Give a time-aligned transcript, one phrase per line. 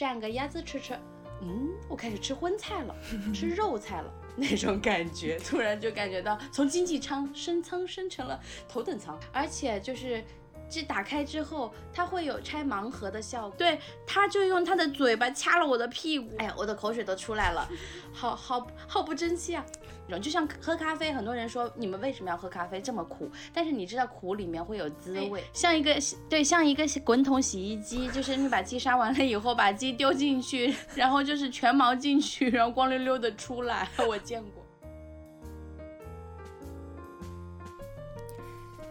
[0.00, 0.98] 蘸个鸭子吃吃。
[1.42, 2.94] 嗯，我开始吃荤菜了，
[3.34, 10.22] 吃肉菜了，那种感觉，突然就感觉到从经济舱升舱升成了头等舱，而且就是
[10.68, 13.54] 这打开之后，它会有拆盲盒的效果。
[13.58, 17.68] 对，他就用他的嘴巴掐了我的屁股，哎呀，我的口水都出来了，
[18.12, 19.64] 好好好不争气啊！
[20.18, 23.30] 就像喝咖啡，很多人说你们为什么要喝咖啡这么苦？
[23.52, 25.96] 但是你知道苦里面会有滋味，像一个
[26.28, 34.64] 对，像一个滚筒洗衣机，就是你把鸡杀完了以后，把鸡丢进去，然后就是全毛进去，然后光溜溜的出来， 我见过。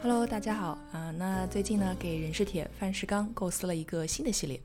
[0.01, 4.62] Hello，大家好啊，那最近呢，给人是铁，范是钢构思了一个新的系列。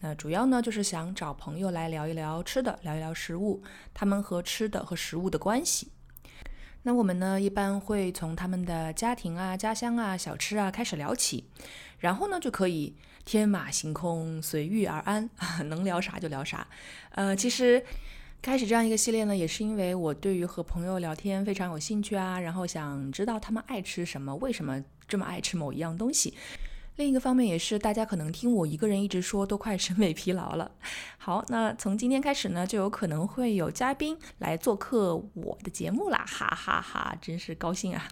[0.00, 3.62] 那主要呢，就是想找朋友来聊一聊吃的，聊一聊食物，
[3.92, 5.90] 他们和吃的和食物的关系。
[6.84, 11.44] 那我们呢，一般会从他们的家庭啊、家乡啊、小吃啊开始聊起，
[11.98, 15.28] 然后呢，就可以天马行空，随遇而安，
[15.66, 16.66] 能聊啥就聊啥。
[17.10, 17.84] 呃，其实
[18.40, 26.34] 开始这样一个系列呢，也是因为我对于和朋友聊天非常有兴趣啊，然后想知道他们爱吃什么，为什么这么爱吃某一样东西。
[26.98, 30.68] 另一个方面也是，大家可能听我一个人一直说，都快审美疲劳了。
[31.16, 38.08] 好，那从今天开始呢，就有可能会有嘉宾来做客我的节目啦，哈哈哈，真是高兴啊！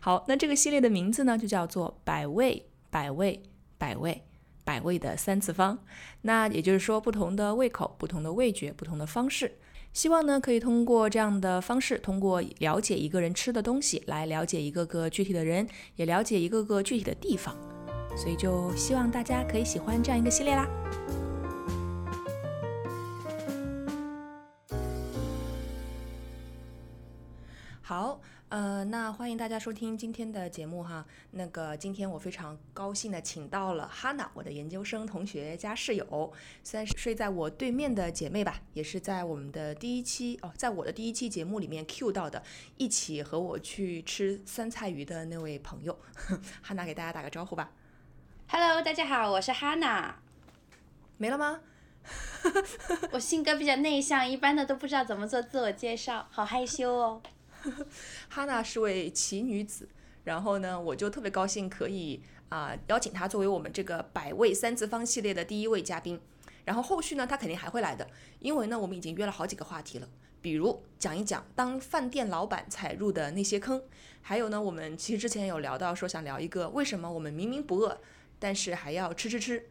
[0.00, 3.42] 好，那这个系列的名字呢，就叫做“百味百味
[3.76, 4.24] 百味
[4.64, 5.78] 百味”的三次方。
[6.22, 9.58] 那也就是说，不同的胃口、不同的味觉、不同的方式，
[9.92, 17.54] 希望呢，可以通过这样的方式，通过了解一个人吃的东西，来了解一个个具体的人，也了解一个个具体的地方。
[18.16, 20.68] 所以就希望大家可以喜欢这样一个系列啦。
[27.84, 31.04] 好，呃，那欢迎大家收听今天的节目哈。
[31.32, 36.32] 那个今天我非常高兴的请到了哈娜，我的研究生同学加室友，
[36.62, 42.42] 虽然是睡在我对面的姐妹吧，也是在我们的第一期哦，在我的第一期节目里面 Q 到的，
[42.78, 45.98] 一起和我去吃酸菜鱼的那位朋友。
[46.62, 47.70] 哈娜给大家打个招呼吧。
[48.54, 50.14] Hello，大家好，我是哈娜。
[51.16, 51.60] 没了吗？
[53.10, 57.22] 我性格比较内向，一般的都不知道怎么做自我介绍，好害羞哦。
[58.28, 59.88] 哈娜是位奇女子，
[60.24, 66.20] 然后呢，我就特别高兴可以啊邀请她作为我们这个百味三次方系列的第一位嘉宾。
[66.66, 68.06] 然后后续呢，她肯定还会来的，
[68.38, 70.06] 因为呢，我们已经约了好几个话题了，
[70.42, 73.82] 比如讲一讲当饭店老板踩入的那些坑，
[74.20, 77.98] 还有呢，我们其实之前有聊到说想聊一个为什么我们明明不饿。
[78.42, 79.62] 但是还要吃吃吃，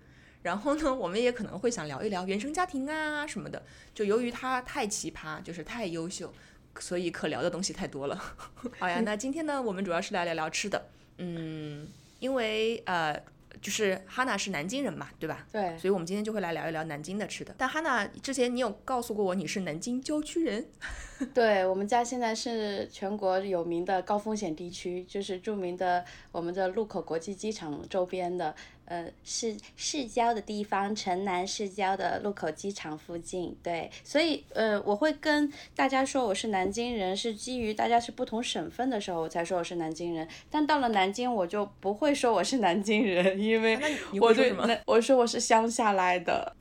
[0.43, 3.61] 然后呢，我们也可能会想聊一聊原生家庭啊什么的。
[3.93, 6.33] 就由于他太奇葩，就是太优秀，
[6.79, 8.15] 所以可聊的东西太多了。
[8.79, 10.87] 好呀，那今天呢，我们主要是来聊聊吃的。
[11.17, 11.89] 嗯，
[12.19, 13.21] 因为呃。
[13.61, 15.45] 就是哈娜是南京人嘛，对吧？
[15.51, 17.53] 对，所以我们今天就会来聊一聊南京的吃的。
[17.57, 20.65] 但哈娜之前你有告诉过我你是南京郊区人，
[21.33, 28.55] 对我们家现在是全国有名的高风险地区，就是著名的我们的禄口国际机场周边的。
[28.91, 40.27] 呃，市市郊的地方，城南市郊的禄口机场附近，对，所以呃，我会跟大家说我是南京人，是基于大家是不同省份的时候，我才说我是南京人。
[40.49, 43.79] 但到了南京，我就不会说我是南京人，因为
[44.19, 44.53] 我对
[44.85, 46.53] 我说我是乡下来的。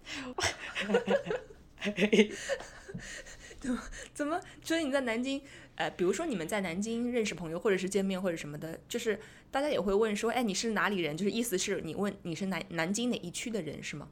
[3.58, 3.82] 怎么
[4.14, 4.40] 怎么？
[4.62, 5.42] 所以你在南京？
[5.74, 9.18] 呃，比如说你们在南京认识朋友，或者是见面或者什么的，就是
[9.50, 11.16] 大家也会问说，哎，你是哪里人？
[11.16, 14.08] 就是意思是你问你是南南京哪一区的人是吗？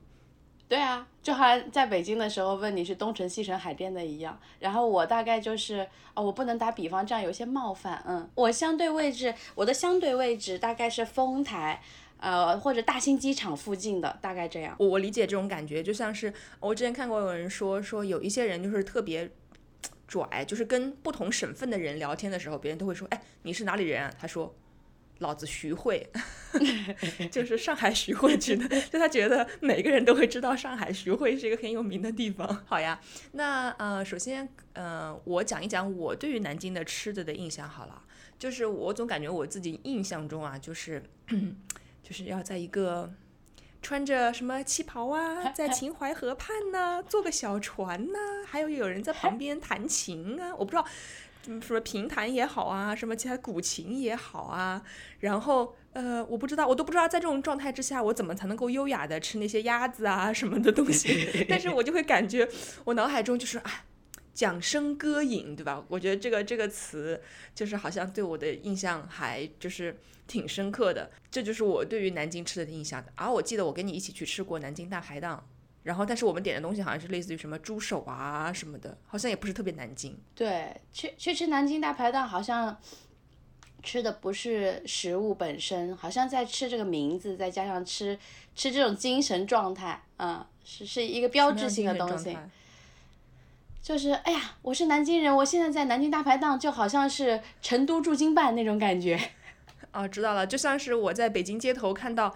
[0.68, 4.38] 对啊，就好像在北京的时候问你是东城西城海淀的一样。
[4.58, 8.02] 然后我大概就是哦，我不能打比方，这样有些冒犯。
[8.06, 11.80] 嗯，我相对位置，我的相对位置大概是丰台，
[12.18, 14.76] 呃，或者大兴机场附近的，大概这样。
[14.78, 19.30] 我我理解这种感觉，就像是我之前看过有人说说有一些人就是特别。
[20.10, 24.54] 拽就是跟不同省份的人聊天的时候，别人都会说：“哎，你是哪里人啊？”他说
[25.18, 26.08] ：“老子徐汇，
[27.30, 28.68] 就是上海徐汇区的。
[28.90, 32.46] ”就他觉得每个人都会知道上海徐汇是一个很有名的地方。
[32.66, 33.00] 好呀，
[33.32, 38.02] 那呃，首先呃，我讲一讲我对于南京的吃的的印象好了。
[38.38, 41.02] 就是我总感觉我自己印象中啊，就是
[42.02, 43.12] 就是要在一个。
[43.80, 50.84] 穿着什么旗袍啊，在秦淮河畔呢，坐个小船呢，还有有人在旁边弹琴啊，我不知道，
[51.44, 54.82] 什么评弹也好啊，什么其他古琴也好啊，
[55.20, 62.48] 然后呃，我不知道，我都不知道在这种状态之下，我怎么才能够优雅的吃那些鸭子啊什么的东西， 但是我就会感觉
[62.84, 63.84] 我脑海中就是啊。
[64.34, 65.84] 桨声歌影，对吧？
[65.88, 67.20] 我觉得这个这个词
[67.56, 69.98] 就是好像对我的印象还就是
[70.28, 71.10] 挺深刻的。
[71.28, 73.04] 这就是我对于南京吃的印象。
[73.16, 75.44] 而我记得我跟你一起去吃过南京大排档，
[75.88, 80.14] 然后但是我们点的东西好像是类似于什么猪手啊什么的，好像也不是特别南京。
[80.34, 82.76] 对，去去吃南京大排档，好像
[83.82, 88.18] 吃的不是食物本身，好像在吃这个名字，再加上吃
[88.54, 92.36] 吃这种精神状态，嗯，是是一个标志性的东西。
[93.80, 99.18] 就是哎呀，我是南京人，我现在在南京大排档，就好像是成都驻京办那种感觉。
[99.92, 102.34] 哦，知道了，就像是我在北京街头看到哦，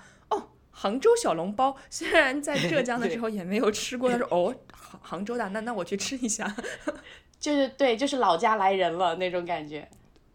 [0.73, 6.53] 杭州小笼包，虽然在浙江的时候 也没有吃过，但是哦，杭杭州的，那那我去吃一下。
[7.39, 9.89] 就是对，就是老家来人了那种感觉。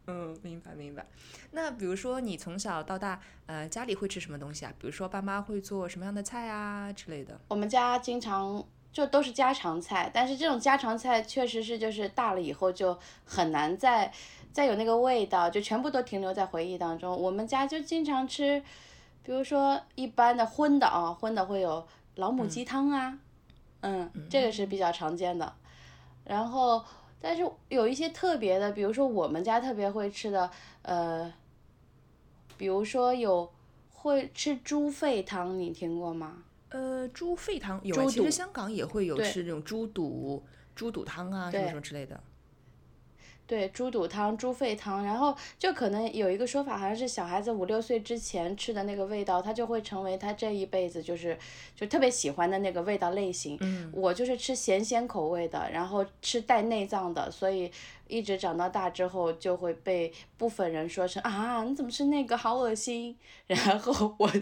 [0.07, 1.05] 嗯，明白明白。
[1.51, 4.71] 那比如说你从小到大，呃，家里会吃什么东西啊？
[4.79, 7.39] 比如说爸妈会做什么样的菜啊之类的？
[7.49, 8.65] 我们家经常。
[8.89, 14.11] 就都是家常菜，但是这种家常菜确实是就是大了以后就很难再
[14.51, 17.15] 再有那个味道，就全部都停留在回忆当中。
[17.15, 18.63] 我们家就经常吃，
[19.27, 21.85] 比如说一般的荤的啊，荤的会有
[22.15, 23.19] 老母鸡汤啊，
[23.81, 25.53] 嗯，这个是比较常见的。
[26.23, 26.81] 然后，
[27.19, 30.49] 但是有一些特别的，比如说我们家特别会吃的，
[30.83, 31.33] 呃，
[32.55, 33.51] 比如说有
[33.91, 36.43] 会吃猪肺汤，你听过吗？
[36.69, 40.41] 呃，猪肺汤有，其实香港也会有吃这种猪肚、
[40.73, 42.17] 猪肚汤啊，什么什么之类的。
[43.47, 51.37] 对，猪肚汤、猪肺汤，然后就可能有一个说法，好像是小孩子五六岁之前吃的那个味道，他就会成为他这一辈子就是
[51.73, 53.57] 就特别喜欢的那个味道类型。
[53.61, 53.89] 嗯。
[53.93, 57.71] 我就是吃咸鲜口味的，然后吃带内脏的，所以
[58.09, 63.17] 一直长到大之后就会被部分人说成啊，你怎么吃那个，好恶心。
[63.47, 64.29] 然后我。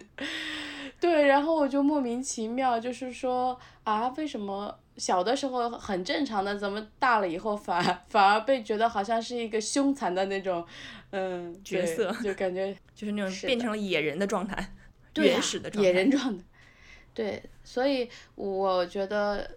[0.98, 10.66] 对，然后我就莫名其妙，就是说啊，为什么小的时候很正常的，怎么大了以后反而反而被觉得好像是一个凶残的那种，
[11.12, 14.74] 嗯，角色，就感觉 就是那种变成了野人的状态
[15.18, 16.44] 原始的状态，野人状态。
[17.14, 19.50] 对，所以我觉得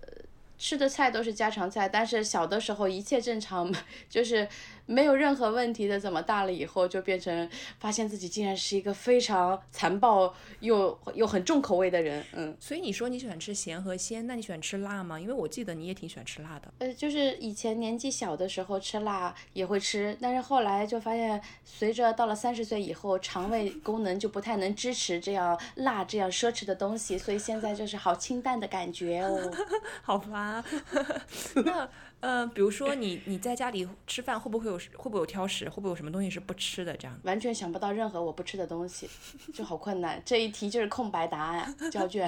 [0.59, 3.73] 吃的菜都是家常菜，但是小的时候一切正常，
[4.09, 4.49] 就是。
[4.89, 7.47] 没有任何问题的，怎么大了以后就变成
[7.79, 12.25] 发现自己竟然是一个非常残暴又又很重口味的人？
[12.33, 15.21] 嗯，所以你说你喜欢吃咸和鲜，那你喜欢吃辣吗？
[15.21, 16.73] 因为我记得你也挺喜欢吃辣的。
[16.79, 29.53] 呃，就是以前年纪小的时候吃辣也会吃，但是后来就发现，随着到了三十岁以后，肠胃功能就不太能支持这样辣这样奢侈的东西，所以现在就是好清淡的感觉哦。
[30.03, 30.65] 好吧，
[31.65, 31.89] 那。
[32.21, 37.17] 呃，比如说你你在家里吃饭会不会有会不会有挑食，会不会有什么东西是不吃的这样？
[37.23, 39.09] 完全想不到任何我不吃的东西，
[39.55, 40.21] 就好困难。
[40.25, 42.27] 这一题就是空白答案，交卷。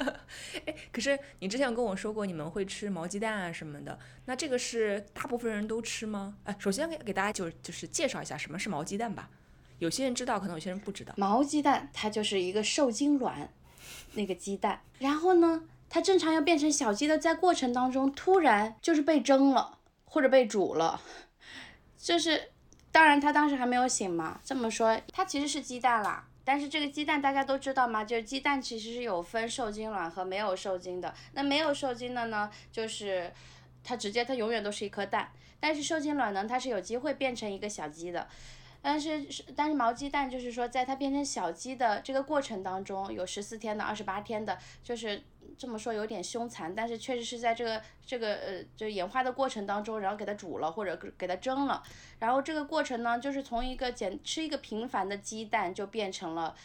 [0.66, 6.36] 哎，可是你之前跟我说过你们会吃毛鸡蛋啊什么的，那这个是大部分人都吃吗？
[6.44, 9.30] 哎，首先给给大家就就是介绍一下什么是毛鸡蛋吧。
[9.78, 11.14] 有些人知道，可能有些人不知道。
[11.16, 13.50] 毛鸡蛋它就是一个受精卵，
[14.12, 15.64] 那个鸡蛋，然后呢？
[15.94, 20.98] 它正常要变成小鸡的，在过程当中突然就是被蒸了或者被煮了，
[21.98, 22.50] 就是
[22.90, 24.40] 当然它当时还没有醒嘛。
[24.42, 26.26] 这么说，它其实是鸡蛋啦。
[26.44, 28.02] 但是这个鸡蛋大家都知道吗？
[28.02, 31.12] 就是鸡蛋其实是有分受精卵和没有受精的。
[31.34, 33.30] 那没有受精的呢，就是
[33.84, 35.30] 它直接它永远都是一颗蛋。
[35.60, 38.26] 但是受精卵呢，它是有机会变成一个小鸡的。
[38.82, 45.22] 但是是但是毛鸡蛋就是说，在它变成小鸡的这个过程当中，有十四天的、二十八天的，就是。
[45.58, 51.80] 这么说有点凶残，但是确实是在这个这个呃，就演化的过程当中，然后给它煮了或者给它蒸了，
[52.18, 56.56] 然后这个过程呢，就是从一个简吃一个平凡的鸡蛋，就变成了，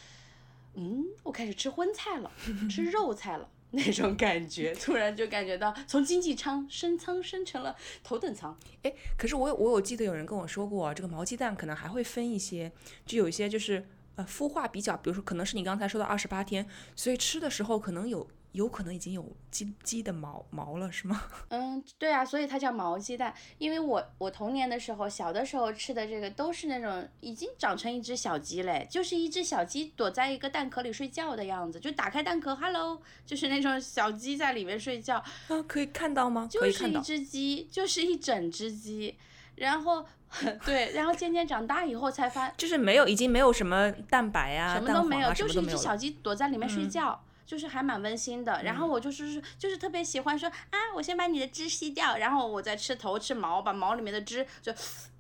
[0.76, 2.32] 嗯，我开始吃荤菜了，
[2.72, 8.58] 吃肉菜了 那种感觉，突然就感觉到从经济舱升舱升成了头等舱。
[8.84, 12.72] 哎，可是我我有记得有人跟我说过，这个毛鸡蛋可能还会分一些，
[13.06, 18.28] 就有一些就是呃孵化比较，比如说可能是你刚才说的二十八天，所以吃的时候可能有。
[18.54, 21.22] 有可能已经有鸡鸡的毛毛了，是吗？
[21.50, 23.34] 嗯，对啊，所以它叫毛鸡蛋。
[23.58, 35.18] 因为我我童年的时候，小的时候吃的这个都是那种已经长成一只小鸡嘞，就是一只小鸡躲在一个蛋壳里睡觉的样子，就打开蛋壳，hello，就是那种小鸡在里面睡觉。
[35.18, 36.48] 啊，可以看到吗？
[36.50, 39.16] 就是一只鸡，就是一整只鸡。
[39.56, 40.06] 然后，
[40.66, 47.24] 对，然后渐渐长大以后才发，就是没有，已经没有什么蛋白啊，什么都没有，就是一只小鸡躲在里面睡觉。
[47.48, 54.74] 就是还蛮温馨的，然后我就是就是特别喜欢说啊，我先把你的汁吸掉，然后我再吃头吃毛，把毛里面的汁就，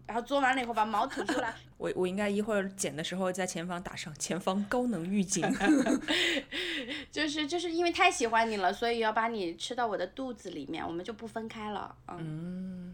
[0.05, 1.55] 然后做完了以后把毛吐出来。
[1.79, 5.41] 我我应该一会儿剪的时候在前方打上前方高能预警。
[7.09, 11.95] 就是就是因为太喜欢你了，所以要把你吃到我的肚子里面，我们就不分开了。
[12.09, 12.93] 嗯，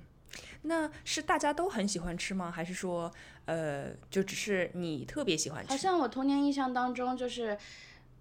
[0.61, 2.51] 那是大家都很喜欢吃吗？
[2.51, 3.11] 还是说
[3.45, 5.71] 呃，就只是你特别喜欢吃？
[5.71, 7.57] 好像我童年印象当中就是。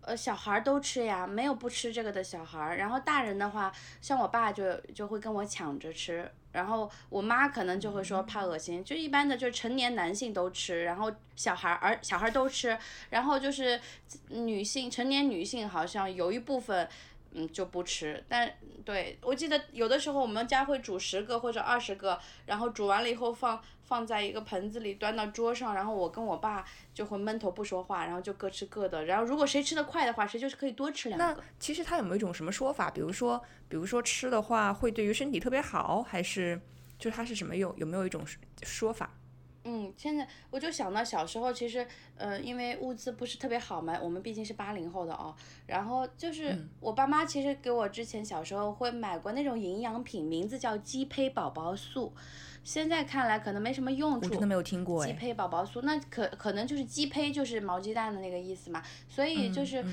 [0.03, 2.77] 呃，小孩儿都吃呀，没有不吃这个的小孩儿。
[2.77, 8.85] 然后大人的话，像我爸就就会跟我抢着吃，然后我妈可能就会说怕恶心。
[8.85, 12.77] 就一般的，就成年男性都吃，然后小孩儿儿小孩儿都吃，
[13.11, 13.81] 然后就是
[14.29, 16.89] 女性成年女性好像有一部分。
[17.35, 18.23] 嗯，就不吃。
[18.29, 18.53] 但
[18.85, 23.59] 对我记得有的时候我们家会煮十个或者二十个，然后煮完了以后放
[23.93, 29.05] 放在一个盆子里端到桌上，然后我跟我爸就会闷头不说话，然后就各吃各的。
[29.05, 31.27] 然后如果谁吃的快的话，谁就是可以多吃两个。
[31.27, 32.91] 那其实它有没有一种什么说法？
[32.91, 36.59] 比如说，比如说吃的话会对于身体特别好，还是
[36.99, 38.25] 就是它是什么有有没有一种
[38.63, 39.11] 说法？
[39.65, 45.37] 嗯，现在我就想到小时候，其实，呃，因为物资不是特别好嘛，我们毕竟是八零后的哦。
[45.67, 52.13] 然后就是我爸妈其实给我之前小时候会买过那种营养品，名字叫鸡胚宝宝素。
[52.65, 54.27] 现在看来可能没什么用处。
[54.27, 59.85] 我真的没有听过鸡胚宝宝酥，那可可能就是鸡胚就是毛鸡蛋的那个意思嘛，所以就是。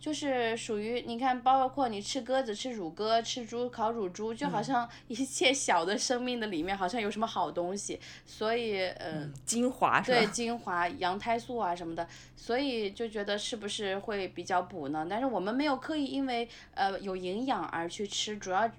[0.00, 10.16] 就是属于你看，包括你吃鸽子、吃乳鸽、吃猪烤乳猪，就好像一切小的生命的里面好像有什么好东西，所以嗯，精华是吧？
[10.16, 15.06] 对，精华、羊胎素啊什么的，所以就觉得是不是会比较补呢？
[15.10, 18.70] 但是我们没有刻意因为呃有营养而去吃，主要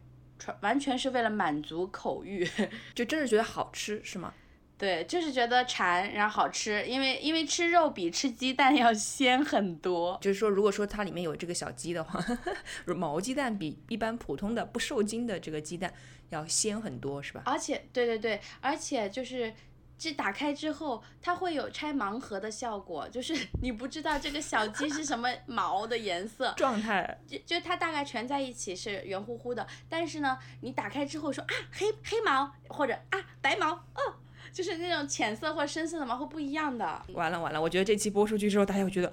[0.62, 2.48] 完全是为了满足口欲，
[2.96, 4.34] 就真是觉得好吃是吗？
[4.78, 10.18] 对，就是觉得馋，然后好吃，因为因为吃肉比吃鸡蛋 要鲜很多。
[10.20, 12.20] 就是说，如果说它里面有这个小鸡的话，
[12.98, 15.94] 毛鸡蛋比一般普通的不受精的这个鸡蛋
[16.30, 17.44] 要鲜很多，是吧？
[17.46, 19.54] 而且，对对对，而且就是
[20.02, 34.16] 这打开之后，它会有拆盲盒的效果，就是 你不知道这个小鸡是什么毛的颜色 状态，就就它大概全在一起是圆乎乎的，但是呢，你打开之后说啊黑黑毛或者啊白毛，哦。
[34.52, 37.02] 就是那种浅色或深色的毛会不一样的。
[37.14, 39.12] 完了完了，我觉得这期播出去之后，大家会觉得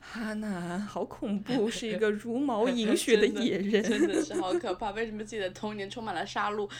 [0.00, 4.92] 哈娜好恐怖，是一个茹毛 饮血的野人，真的是好可怕。
[4.92, 6.70] 为什么自己的童年充满了杀戮？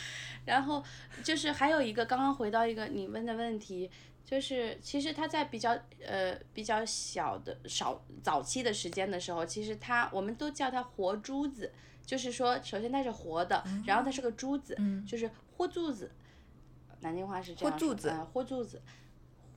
[0.45, 0.83] 然后
[1.23, 3.91] 就是还有一个，刚刚回到一个你问的问题，
[4.25, 5.77] 就是其实他在比较
[6.07, 11.73] 呃比较小的少早期的时间的时候，其实他我们都叫它活珠子，
[12.07, 16.11] 就是说首先它是活的，然后它是个珠子，就是活珠子。
[17.01, 18.83] 南京话是这样说的，豁珠子，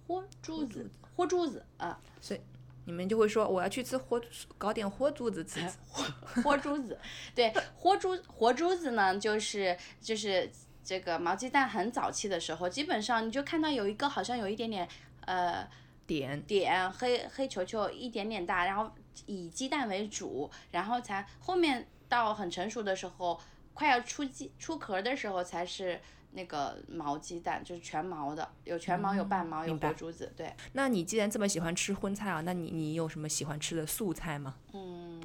[0.08, 2.42] 豁珠子，豁珠子啊，所以
[2.86, 4.22] 你们就会说我要去吃活，
[4.58, 5.60] 搞点活珠子吃。
[6.44, 7.00] 活珠子，
[7.34, 10.52] 对，活珠活珠子呢，就是就是
[10.84, 14.88] 这个毛鸡蛋很早期的时候，基本上你就看到有一个好像有一点点
[15.22, 15.68] 呃
[16.06, 18.92] 点点黑黑球球一点点大，然后
[19.26, 23.40] 以鸡蛋为主，然后才后面到很成熟的时候，
[23.74, 26.00] 快要出鸡出壳的时候才是。
[26.34, 30.32] 那个毛鸡蛋就是全毛的，有全毛，有半毛，有活珠子。
[30.36, 34.56] 对，那你既然这么喜欢吃荤菜啊，那你你有什么喜欢吃的素菜吗？
[34.72, 35.22] 嗯，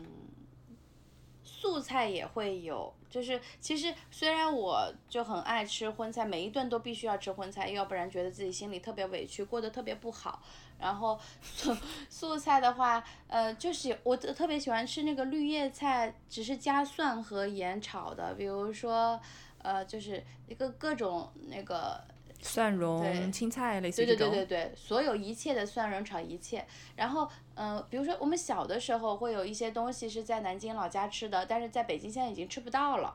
[1.44, 10.42] 素菜也会有，就是其实虽然我就很爱吃荤菜，每一顿都必须要吃荤菜，要不然觉得自己心里特别委屈，过得特别不好。
[10.78, 11.74] 然后素
[12.10, 19.20] 素菜的话，呃，就是我特别喜欢吃那个绿叶菜，只是加蒜和盐炒的，比如说。
[19.66, 22.00] 呃，就是一个各种那个
[22.40, 26.64] 蒜蓉青菜类似对对对对对，所有一切的蒜蓉炒一切。
[26.94, 33.12] 然后，嗯，比如说我们小的时候会有一些东西是在南京老家吃的，但是在北京现在已经吃不到了。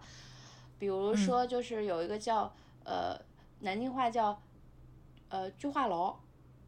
[0.78, 2.54] 比如说，就是有一个叫
[2.84, 3.18] 呃，
[3.62, 4.38] 南京话叫
[5.30, 6.18] 呃菊花楼，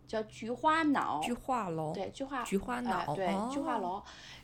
[0.08, 1.20] 叫菊花脑。
[1.20, 1.92] 菊花楼。
[1.94, 2.42] 对，菊花。
[2.44, 3.14] 菊花脑。
[3.14, 4.02] 对，菊花楼。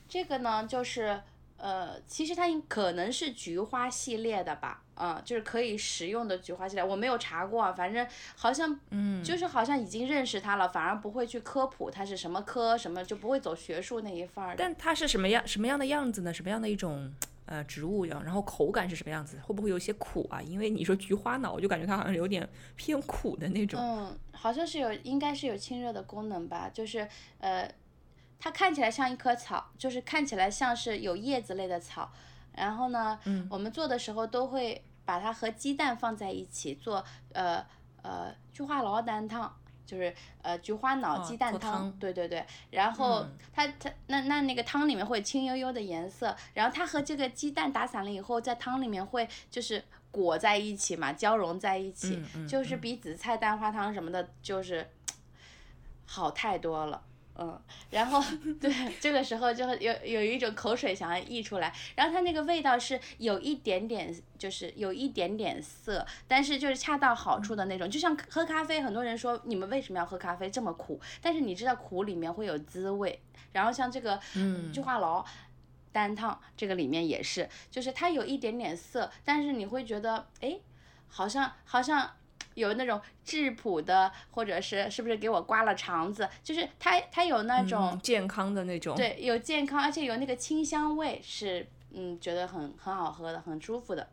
[0.09, 1.21] 这个呢，就是
[1.55, 4.83] 呃，其实它可能是菊花系列的吧。
[4.99, 14.55] 嗯，就是可以食用的菊花系列，我没有查过，反正好像，嗯，就是好像已经认识它了，反而不会去科普它是什么科什么，就不会走学术那一范儿。
[14.57, 16.33] 但它是什么样什么样的样子呢？
[16.33, 17.09] 什么样的一种
[17.45, 18.21] 呃植物样？
[18.23, 19.39] 然后口感是什么样子？
[19.41, 20.41] 会不会有些苦啊？
[20.41, 23.79] 因为你说菊花脑，我就感觉它好像有点偏苦的那种。
[23.79, 26.69] 嗯，好像是有，应该是有清热的功能吧。
[26.73, 27.07] 就是
[27.39, 27.71] 呃，
[28.37, 32.11] 它看起来像一棵草，就是看起来像是有叶子类的草。
[32.59, 34.83] 然后呢，嗯，我们做的时候都会。
[35.09, 37.65] 把它和鸡蛋放在一起做，呃
[38.03, 39.51] 呃，菊花脑蛋汤，
[39.83, 40.13] 就是
[40.43, 42.45] 呃菊花脑鸡蛋汤，对对对。
[42.69, 54.87] 然后它它那那那个汤里面会青悠悠的颜色，然后它和这个鸡蛋打散了以后，在汤里面会就是裹在一起嘛，交融在一起，就是比紫菜蛋花汤什么的，就是
[56.05, 57.01] 好太多了。
[57.41, 57.57] 嗯，
[57.91, 58.21] 然后
[58.59, 58.69] 对，
[58.99, 73.21] 这个时候就有有一种口水想要溢出来，然后它那个味道是有一点点，就是有一点点涩，但是就是恰到好处的那种，就像喝咖啡，很多人说你们为什么要喝咖啡这么苦，但是你知道苦里面会有滋味，
[73.53, 74.19] 然后像这个
[74.73, 75.23] 菊花劳
[75.93, 80.59] 单烫这个里面也是，就是它有一点点涩，但是你会觉得哎，
[81.07, 82.15] 好像好像。
[82.55, 86.27] 有那种质朴的，或者是是不是给我刮了肠子？
[86.43, 94.07] 就是它它有那种健康的那种，对，有健康，而且有那个清香味，是嗯觉得很很好喝的，很舒服的。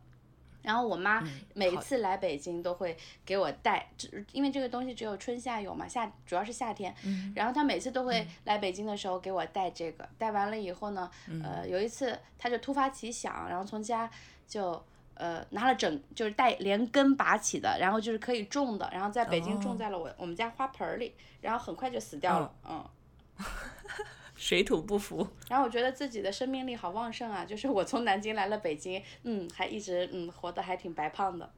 [0.63, 1.23] 然后我妈
[1.55, 3.89] 每次来北京都会给我带，
[4.33, 6.95] 因为这个东西只有春夏有嘛，夏主要是夏天。
[7.35, 11.11] 然后她每次都会来北京的时候给我带这个，带完了以后呢，
[11.43, 14.11] 呃，有一次她就突发奇想，然后从家
[14.47, 14.85] 就。
[15.17, 22.85] 呃，拿了整就是带连根拔起的，然后就是可以种的，然后在北京种在了我我们家花盆里，然后很快就死掉了，嗯，
[24.37, 25.27] 水土不服。
[25.49, 31.51] 然后我觉得自己的生命力好旺盛啊，就是我从南京来了北京，嗯，还一直嗯活得还挺白胖的。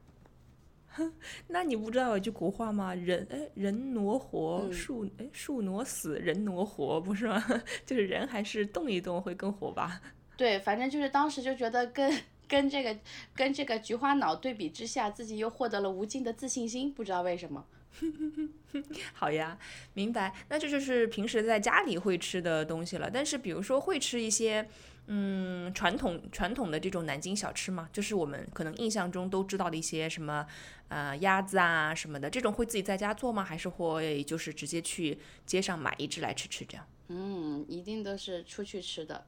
[1.47, 2.95] 那你不知道有句古话吗？
[2.95, 7.43] 人哎人挪活，树哎树挪死，人挪活，不是吗？
[7.85, 10.01] 就是人还是动一动会更活吧？
[10.35, 12.11] 对，反正就是当时就觉得跟。
[12.49, 12.97] 跟这个
[13.33, 17.65] 跟这个菊花脑对比之下，自己又获得了无尽的自信心，不知道为什么。
[19.13, 19.57] 好呀，
[19.93, 20.33] 明白。
[20.49, 23.09] 那这就是平时在家里会吃的东西了。
[23.09, 24.67] 但是比如说会吃一些
[25.07, 27.89] 嗯传统传统的这种南京小吃吗？
[27.93, 30.45] 就是我们可能印象中都知道的一些什么
[30.87, 33.43] 呃鸭子啊什么的，这种会自己在家做吗？
[33.43, 36.87] 还是会就是直接去街上买一只来吃吃这样？
[37.09, 39.25] 嗯，一定都是出去吃的，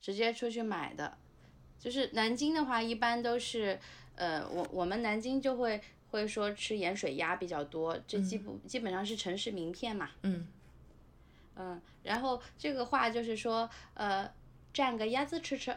[0.00, 1.18] 直接出去买的。
[1.78, 3.78] 就是南京的话，一般都是，
[4.16, 5.80] 呃，我我们南京就会
[6.10, 10.10] 会说吃盐水鸭比较多，这基本基本上是城市名片嘛。
[10.22, 10.46] 嗯。
[11.60, 14.30] 嗯，然后这个话就是说，呃，
[14.72, 15.76] 蘸个鸭子吃吃，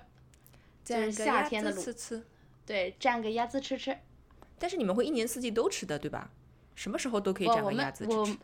[0.84, 2.24] 就是夏天的吃吃。
[2.68, 3.98] 对，蘸个鸭子吃吃。
[4.60, 6.30] 但是你们会一年四季都吃的，对吧？
[6.76, 8.38] 什么时候都可以蘸个鸭子吃吃。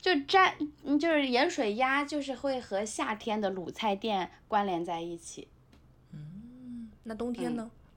[0.00, 0.52] 就蘸，
[1.00, 5.48] 就是盐水鸭，就是会和夏天的卤菜店关联在一起。
[7.08, 7.70] 那冬天呢？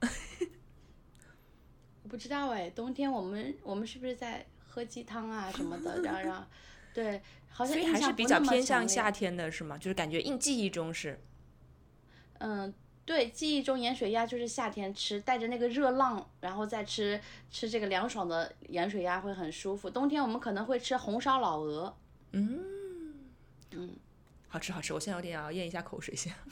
[2.02, 6.00] 我不知道哎，冬天我们我们是不是在喝鸡汤啊 什么的？
[6.00, 6.46] 然后，然后，
[6.94, 7.20] 对，
[7.50, 9.76] 好像所以还是比较偏向夏天的是吗？
[9.76, 11.20] 就是感觉印记忆中是。
[12.38, 12.72] 嗯，
[13.04, 17.20] 对，记忆中盐水鸭就是夏天吃，带着那个热浪，然后再吃
[17.50, 19.90] 吃这个凉爽的盐水鸭会很舒服。
[19.90, 21.94] 冬天我们可能会吃红烧老鹅。
[22.32, 23.20] 嗯
[23.72, 23.90] 嗯，
[24.48, 26.32] 好吃好吃，我现在有点要咽一下口水先。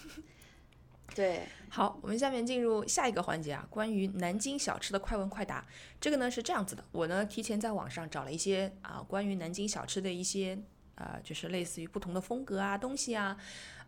[1.15, 5.67] 对，好，我们下面进入下一个环节啊，关于南京小吃的快问快答。
[6.01, 10.59] 这个呢是这样子的，我呢提前在网上找了一些啊关于南京小吃的一些
[10.95, 13.37] 啊，就是类似于不同的风格啊东西啊，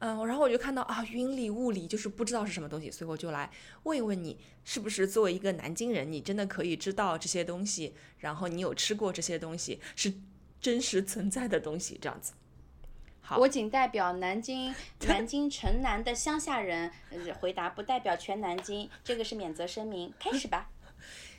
[0.01, 3.51] 嗯，然后我就看到啊云里雾里，就是不知道是什么东西，所以我就来
[3.85, 10.13] 问一问你，是不是作为一个南京人，你真的可以知道这些东西，然后你有吃过这些东西，是
[10.61, 12.33] 真实存在的东西，这样子。
[13.39, 14.75] 我仅代表南京
[15.07, 16.91] 南京城南的乡下人
[17.41, 20.13] 回答，不代表全南京，这个是免责声明。
[20.21, 20.71] 开始吧。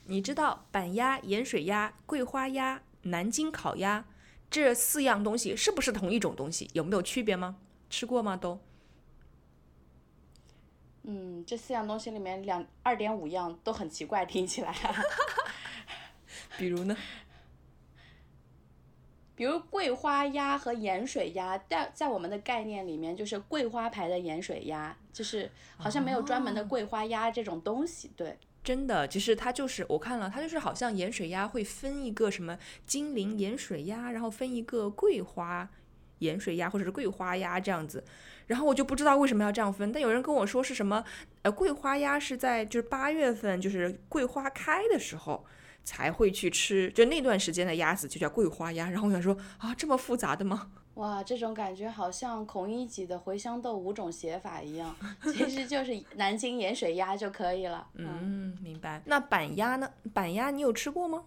[0.06, 4.06] 你知道板鸭、盐水鸭、桂花鸭、南京烤鸭
[4.50, 6.70] 这四样东西是不是同一种东西？
[6.74, 7.58] 有没有区别吗？
[7.90, 8.36] 吃过吗？
[8.36, 8.60] 都？
[11.04, 14.74] 嗯，这四样东西里面两二点五样都很奇怪，听起来。
[16.58, 16.96] 比如呢？
[19.36, 28.12] 比如桂花鸭和盐水鸭，在在我们的概念里面，就是桂花牌的盐水鸭，就是好像没有专门的桂花鸭这种东西。
[28.16, 35.68] 对，真的，其实它就是我看了，它就是好像盐水鸭会分一个什么金陵盐水鸭，然后分一个桂花
[36.20, 38.04] 盐水鸭或者是桂花鸭这样子，
[38.46, 39.92] 然后我就不知道为什么要这样分。
[39.92, 41.04] 但有人跟我说是什么，
[41.42, 45.44] 呃，桂花鸭是在就是八月份，就是桂花开的时候。
[45.84, 48.90] 才会去吃，就那段时间的鸭子就叫桂花鸭。
[48.90, 50.72] 然后我想说啊，这么复杂的吗？
[50.96, 54.96] 哇，这种感觉好像孔乙己的茴香豆五种写法一样，
[55.34, 57.88] 其实就是南京盐水鸭就可以了。
[57.96, 59.02] 嗯，明白。
[59.06, 59.90] 那板鸭呢？
[60.14, 61.24] 板鸭你有吃过吗？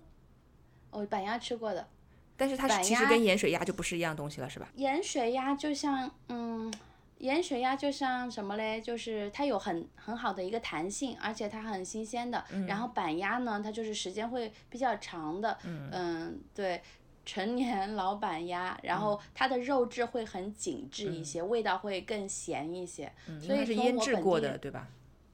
[0.90, 1.88] 哦，板鸭吃过的，
[2.36, 4.68] 但是它其实跟盐水鸭就不是一样东西了，是吧？
[4.76, 6.72] 盐水鸭就像，嗯。
[7.18, 8.80] 盐水鸭就像什么嘞？
[8.80, 12.44] 就是它有很很好的一个弹性，而且它很新鲜的。
[12.68, 15.56] 然后板鸭呢，它就是时间会比较长的。
[15.64, 16.82] 嗯，对，
[17.24, 23.10] 成年老板鸭，然后它的肉质会很紧致一些，味道会更咸一些。
[23.40, 24.86] 所以是腌制过的，对吧？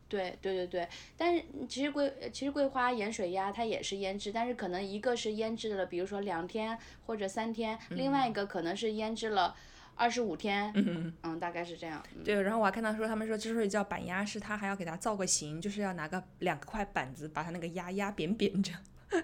[0.09, 9.57] 对对对对，但是其实桂其实桂花盐水鸭它也是腌制，但是可能一个是腌制了，比如说两天或者三天，另外一个可能是腌制了。
[9.95, 12.03] 二十五天，嗯嗯，大概是这样。
[12.17, 18.81] 嗯对，然后我还看到说，他们说之所以叫板鸭，是他还要给它造个型，就是要拿个两块板子把它那个鸭压扁扁这样。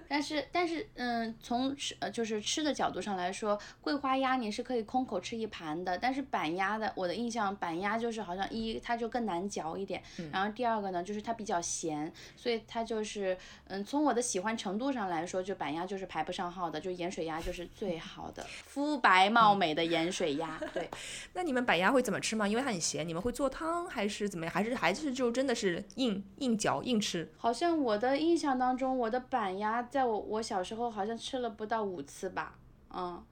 [0.08, 20.88] 但是但是嗯，从吃呃就是吃的角度上来说，桂花鸭你是可以空口吃一盘的，但是板鸭的我的印象，板鸭就是好像一它就更难嚼一点，然后第二个呢就是它比较咸，所以它就是嗯从我的喜欢程度上来说，就板鸭就是排不上号的，就盐水鸭就是最好的， 肤白貌美的盐水鸭，对。
[21.34, 22.46] 那你们板鸭会怎么吃吗？
[22.46, 24.52] 因为它很咸，你们会做汤还是怎么样？
[24.52, 27.30] 还是还是就真的是硬硬嚼硬吃？
[27.36, 32.58] 好像我的印象当中，我的板鸭在我我小时候好像吃了不到五次吧，
[32.90, 33.24] 嗯，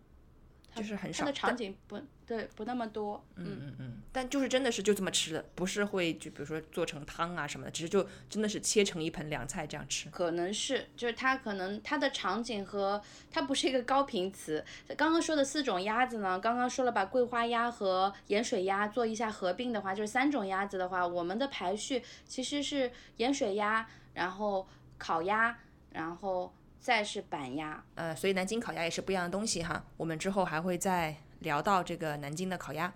[0.74, 10.10] 就是很少它的场景不对不那么多，嗯，嗯嗯，但就是真的是就这么吃的，不是会就比如说做成汤啊什么的，只是就真的是切成一盆凉菜这样吃。
[10.10, 14.64] 可能是就是它可能它的场景和它不是一个高频词。
[14.96, 24.66] 刚刚说的四种鸭子呢，刚刚说了把桂花鸭和盐水鸭做一下合并的话，就是三种鸭子的话，我们的排序其实是盐水鸭，然后
[24.98, 25.56] 烤鸭，
[25.96, 27.82] 然后再是板鸭。
[27.94, 29.82] 呃，所以南京烤鸭也是不一样的东西哈。
[29.96, 32.92] 我们之后还会再聊到这个南京的烤鸭。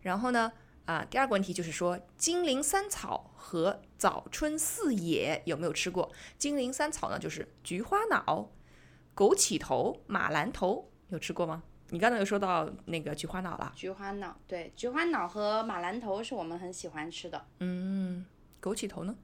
[0.00, 0.52] 然后呢，
[0.86, 6.10] 啊、第二个问题就是说金陵三草和早春四野有没有吃过？
[6.36, 8.50] 金陵三草呢，就是菊花脑、
[9.14, 11.62] 枸杞头、马兰头，有吃过吗？
[11.90, 17.46] 你刚才有说到那个菊花脑了，菊花脑，对，菊花脑和马兰头是我们很喜欢吃的。
[17.60, 18.26] 嗯，
[18.60, 19.14] 枸杞头呢？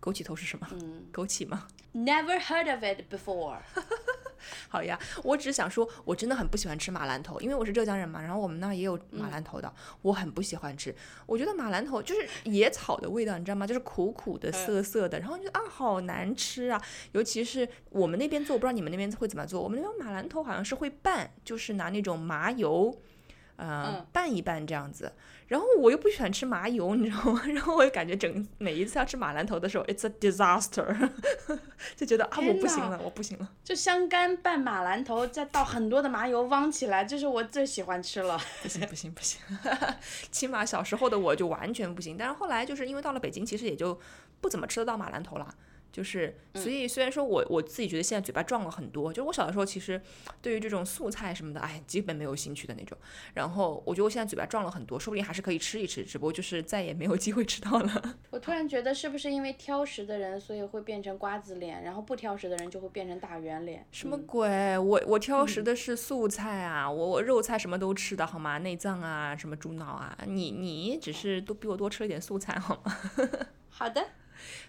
[0.00, 0.66] 枸杞头是什么？
[0.72, 3.58] 嗯枸杞吗？，Never heard of it before。
[4.68, 10.94] 好呀，我只是想说，我真的很不喜欢吃马兰头，因为我是浙江人嘛，然后我们那儿也有马兰头的，我很不喜欢吃。
[11.26, 13.66] 我觉得马兰头就是野草的味道，你知道吗？
[13.66, 16.80] 就是苦苦的、涩涩的，然后就啊，好难吃啊！
[17.12, 19.60] 尤其是我们那边做，我不知道你们那边会怎么做。
[19.60, 22.94] 我们那边马兰头好像是会拌，就是拿那种麻油。
[23.56, 25.10] 呃嗯，拌一拌这样子，
[25.48, 27.40] 然后我又不喜欢吃麻油，你知道吗？
[27.46, 31.10] 然后我就感觉整每一次要吃马兰头的时候，it's a disaster，
[31.94, 33.48] 就觉得啊，我不行了，我不行了。
[33.62, 38.36] 就香干拌马兰头，再倒很多的麻油汪起来，这是我最喜欢吃了。
[38.62, 39.40] 不行不行不行，
[40.32, 42.16] 起码小时候的我就完全不行。
[42.18, 43.98] 但是后来就是因为到了北京，其实也就
[44.40, 45.54] 不怎么吃得到马兰头了。
[45.96, 49.98] 就是，所以虽然说我我自己觉得现在嘴巴壮了很多，就是我小的时候其实
[50.42, 52.98] 对于这种素菜什么的，哎，基本没有兴趣的那种。
[53.32, 58.16] 然后我觉得我现在嘴巴壮了很多，说不定还是可以吃一吃，只不过就是再也没有机会吃到了。
[58.28, 63.86] 我突然觉得，是不是因为挑食的人，所以会变成瓜子脸，然后不挑食的人就会变成大圆脸？
[63.90, 64.76] 什么鬼？
[64.76, 68.58] 我我挑食的是素菜啊，我我肉菜什么都吃的好吗？
[68.58, 72.94] 内脏啊，什么猪脑啊，你你只是都比我多吃了一点素菜好吗？
[73.70, 74.02] 好的，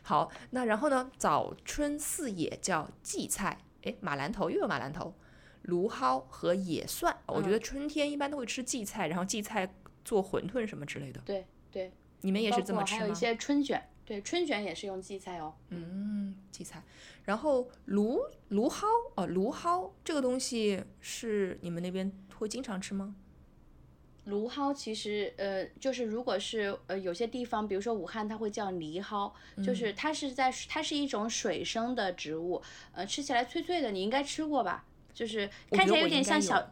[0.08, 1.12] 好，那然后呢？
[1.18, 5.14] 早春四野叫荠菜，诶，马兰头又有马兰头，
[5.64, 7.14] 芦蒿和野蒜。
[7.26, 11.20] 我觉得春天一般都会吃荠菜，然后荠菜做馄饨什么之类的。
[11.26, 11.92] 对对，
[12.22, 13.00] 你们也是这么吃吗？
[13.02, 15.54] 还有一些春卷，对，春卷也是用荠菜哦。
[15.72, 16.82] 嗯，荠菜。
[17.26, 23.14] 然后芦芦蒿哦，芦蒿这个东西是你们那边会经常吃吗？
[24.28, 32.62] 芦蒿其实呃，就是如果是呃有些地方，比如说武汉，它会叫藜蒿，嗯就是它是在它是一种水生的植物，
[32.94, 34.86] 呃，吃起来脆脆的，你应该吃过吧？
[35.14, 36.70] 就是看起来有点像小。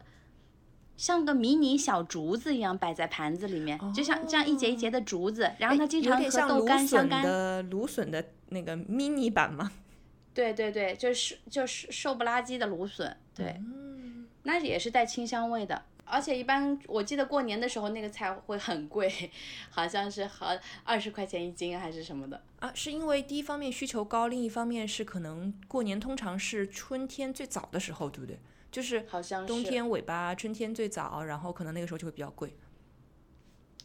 [0.96, 7.22] 像个迷你小竹子一样摆在盘子里面，就像这样一节一节的竹子，然后它经常和豆干相干。
[7.22, 9.70] 的芦笋的那个 mini 版吗？
[10.32, 15.82] 对对对，就是就是瘦不拉几的芦笋，对，嗯那也是带清香味的。
[16.08, 19.30] 而且一般我记得过年的时候那个菜会很贵，
[19.68, 20.48] 好像是好
[20.84, 22.42] 二十块钱一斤还是什么的。
[22.60, 28.38] 啊，是因为第一方面需求高，另一方面是可能过年通常是春天最早的时候，对不对？
[28.70, 32.56] 就是好像是冬天尾巴，春天最早，然后可能那个时候就会比较贵。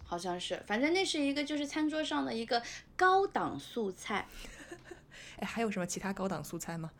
[0.03, 2.61] 好像是，反正那是一个就是餐桌上的一个
[2.95, 4.27] 高档素菜。
[5.37, 6.91] 哎，还有什么其他高档素菜吗？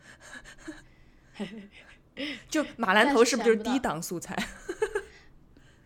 [2.48, 4.36] 就马兰头是不是就是低档素菜？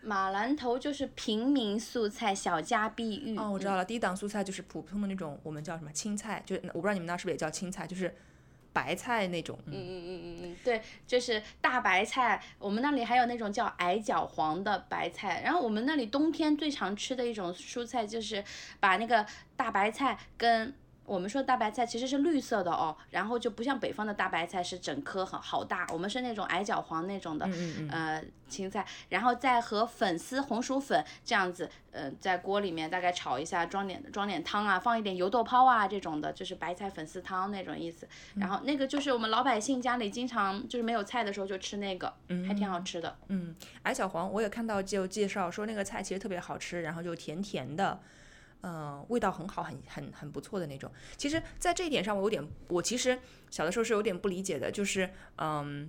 [0.07, 3.37] 马兰头就是平民素菜，小家碧玉。
[3.37, 8.15] 哦，我知道了，低档素菜就是普通的那种，我们叫什么青菜，就是我不知道你们那是不是也叫青菜，就是
[8.73, 9.59] 白菜那种。
[9.67, 15.43] 嗯，嗯嗯嗯嗯，对，就是大白菜，我们那里还有那种叫矮脚黄的白菜。
[15.45, 18.45] 然后我们那里冬天最常吃的一种蔬菜就是
[18.79, 20.73] 把那个大白菜跟
[21.07, 27.49] 我们说大白菜其实是绿色的哦，然后就不像北方的大白菜是整颗很好大，我们是那种矮脚黄那种的，
[27.91, 38.07] 呃青菜，然后再和粉丝、红薯粉这样子，呃在锅里面大概炒一下，装点装点汤啊，放一点油豆泡啊这种的，就是白菜粉丝汤那种意思。
[38.37, 42.13] 然后那个就是我们老百姓家里经常就是没有菜的时候就吃那个，
[42.47, 43.17] 还挺好吃的。
[43.29, 48.01] 嗯，矮脚黄我也看到就介绍说那个菜其实特别好吃，然后就甜甜的。
[48.69, 50.91] 嗯，味道很好，很很很不错的那种。
[51.17, 53.17] 其实，在这一点上，我有点，我其实
[53.49, 55.89] 小的时候是有点不理解的，就是，嗯，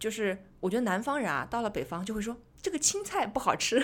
[0.00, 3.80] 就是我觉得南方人啊，到了北方就会说这个青菜不好吃，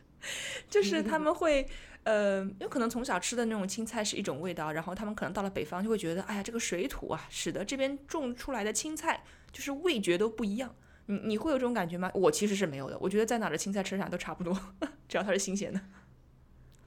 [0.70, 1.68] 就是他们会，
[2.04, 10.74] 呃，有可能从小吃的那种青菜是一种味道，然后他们可能到了北方就会觉得，哎呀，这个水土啊，使得这边种出来的青菜就是味觉都不一样。
[11.08, 12.10] 你你会有这种感觉吗？
[12.14, 14.58] 我其实是没有的，我觉得在哪的青菜吃啥都差不多，
[15.06, 15.78] 只要它是新鲜的。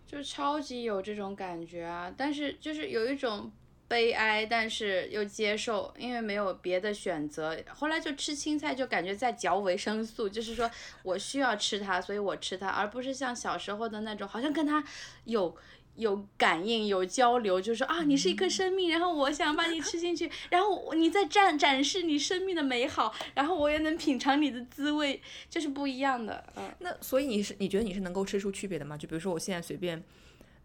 [0.10, 3.52] 就超级有这种感觉啊，但是就是有一种
[3.88, 7.56] 悲哀，但是又接受，因为没有别的选择。
[7.70, 10.70] 后来就吃青菜，就感觉在嚼维生素，就是说
[11.04, 14.84] 我需要吃它，所以我吃它，而不是像小时候的那种，好像跟它
[15.26, 15.56] 有。
[15.96, 26.44] 有感应，有交流，就是啊，你是一颗生命，然后我想把你吃进去，然后你再展展示你生命的美好，然后我也能品尝你的滋味，就是不一样的。
[26.56, 28.98] 嗯，那所以你是你觉得你是能够吃出区别的吗？
[28.98, 30.04] 就比如说我现在随便，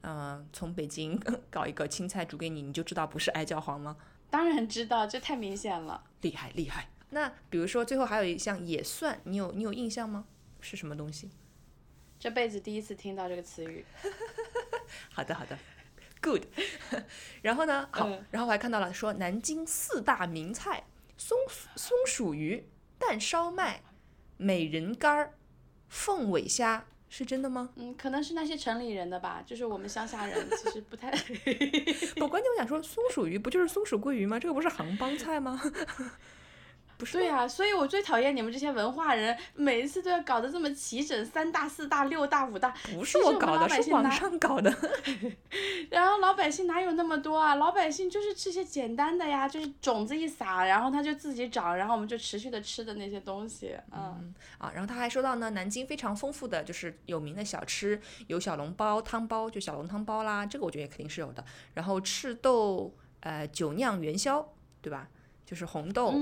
[0.03, 3.97] 嗯，从北京 搞一个青菜煮给你，你就知道不是艾椒黄吗？
[4.31, 6.05] 当然知道，这太明显了。
[6.21, 6.89] 厉害厉害。
[7.11, 10.27] 那比如说最后还有一项也算，你有你有印象吗？
[10.61, 11.31] 是什么东西？
[12.19, 13.85] 这辈子第一次听到这个词语。
[15.13, 15.59] 好的好的
[16.21, 16.43] ，good。
[17.43, 20.85] 然后呢，好，然后我还看到了说南京四大名菜：
[21.17, 21.39] 松
[21.77, 22.67] 松鼠鱼、
[22.99, 23.83] 蛋烧麦、
[24.37, 25.35] 美人干儿、
[25.89, 27.71] 凤尾虾，是真的吗？
[27.77, 31.11] 嗯，可能是那些城里人的吧，就是我们乡下人其实不太。
[32.17, 34.39] 不关键我想说，松鼠鱼不就是松鼠桂鱼吗？
[34.39, 35.61] 这个不是杭帮菜吗？
[36.97, 42.73] 不是对呀，所以我最讨厌你们这些文化人，每一次都要搞得这么齐整，三大、四大、六大、五大。
[42.95, 44.73] 不是我搞的，是网上搞的。
[45.91, 47.57] 然后老百姓哪有那么多啊？
[47.57, 53.77] 老百姓就是吃些简单的呀，就是种子一撒，然后它就自己长，然后我们就持续的吃的那些东西。
[53.93, 61.45] 嗯啊，然后他还说到呢，南京非常丰富的就是有名的小吃，有小笼包、汤包，就小笼汤包啦，这个我觉得也肯定是有的。
[61.75, 64.47] 然后赤豆呃酒酿元宵，
[64.81, 65.09] 对吧？
[65.45, 66.15] 就是红豆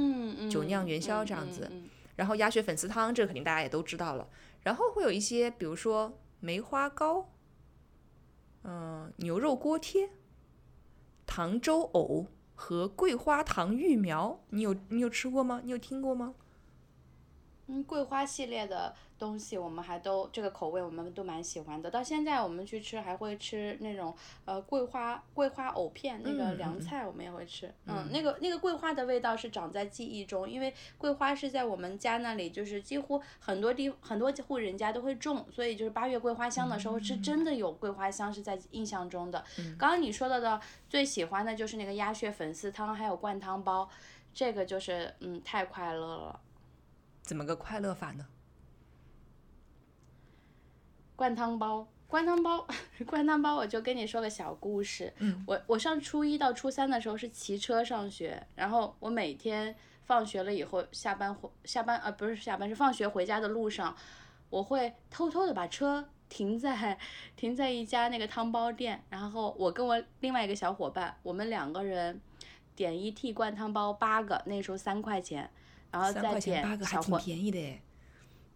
[0.51, 1.71] 酒酿元宵这样子，
[2.17, 4.29] 然后鸭血粉丝汤，这个肯定大家也都知道了。
[4.63, 7.31] 然后会有一些，比如说梅花糕，
[8.65, 10.11] 嗯，牛肉锅贴、
[11.27, 15.61] 糖粥藕和桂花糖芋苗，你有你有吃过吗？
[15.65, 16.35] 你有听过吗？
[17.69, 18.95] 嗯，桂花系列的。
[19.23, 24.13] 东西我们还都这个口味我们都蛮喜欢的，到现在我们去吃还会吃那种
[24.45, 39.45] 呃桂花桂花藕片那个凉菜我们也会吃，嗯，那个那个桂花的味道是长在记忆中，因为桂花是在我们家那里就是几乎很多地很多户人家都会种，所以就是八月桂花香的时候是真的有桂花香是在印象中的。
[39.79, 43.89] 刚刚你说到的最喜欢的就是那个鸭血粉丝汤还有灌汤包，
[44.35, 46.41] 这个就是嗯太快乐了。
[47.23, 48.27] 怎么个快乐法呢？
[51.16, 52.66] 灌汤包，灌汤包，
[53.07, 55.12] 灌汤包，我就跟你说个小故事。
[55.18, 63.94] 嗯，我我上初一到初三的时候是骑车上学，然后我每天放学了以后，下班回下班呃不是下班是放学回家的路上，
[64.51, 66.98] 我会偷偷的把车停在
[67.37, 72.20] 停在一家那个汤包店，然后我跟我另外一个小伙伴，我们两个人
[72.75, 75.48] 点一屉灌汤包八个，那时候三块钱，
[75.90, 77.81] 然后再点八个还挺便宜的诶。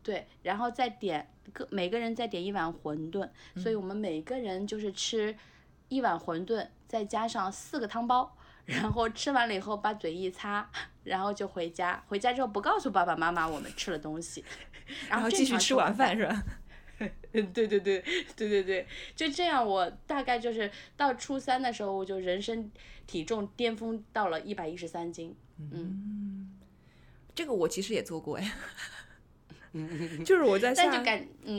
[0.06, 5.36] 对，然后再点个每个人再点一碗馄饨，所以我们每个人就是吃
[5.88, 10.70] 一碗馄饨，再加上四个汤包，然后吃完了以后把嘴一擦，
[11.02, 12.04] 然后就回家。
[12.06, 14.44] 回家之后不告诉爸爸妈妈我们吃了东西，
[15.10, 16.40] 然后继续吃晚饭是吧？
[17.32, 18.02] 对对对对
[18.36, 19.66] 对对，就这样。
[19.66, 22.70] 我大概就是到初三的时候，我就人生
[23.08, 25.34] 体重巅峰到了一百一十三斤。
[25.58, 26.56] 嗯，
[27.34, 28.52] 这个我其实也做过哎。
[30.24, 30.90] 就是我在下，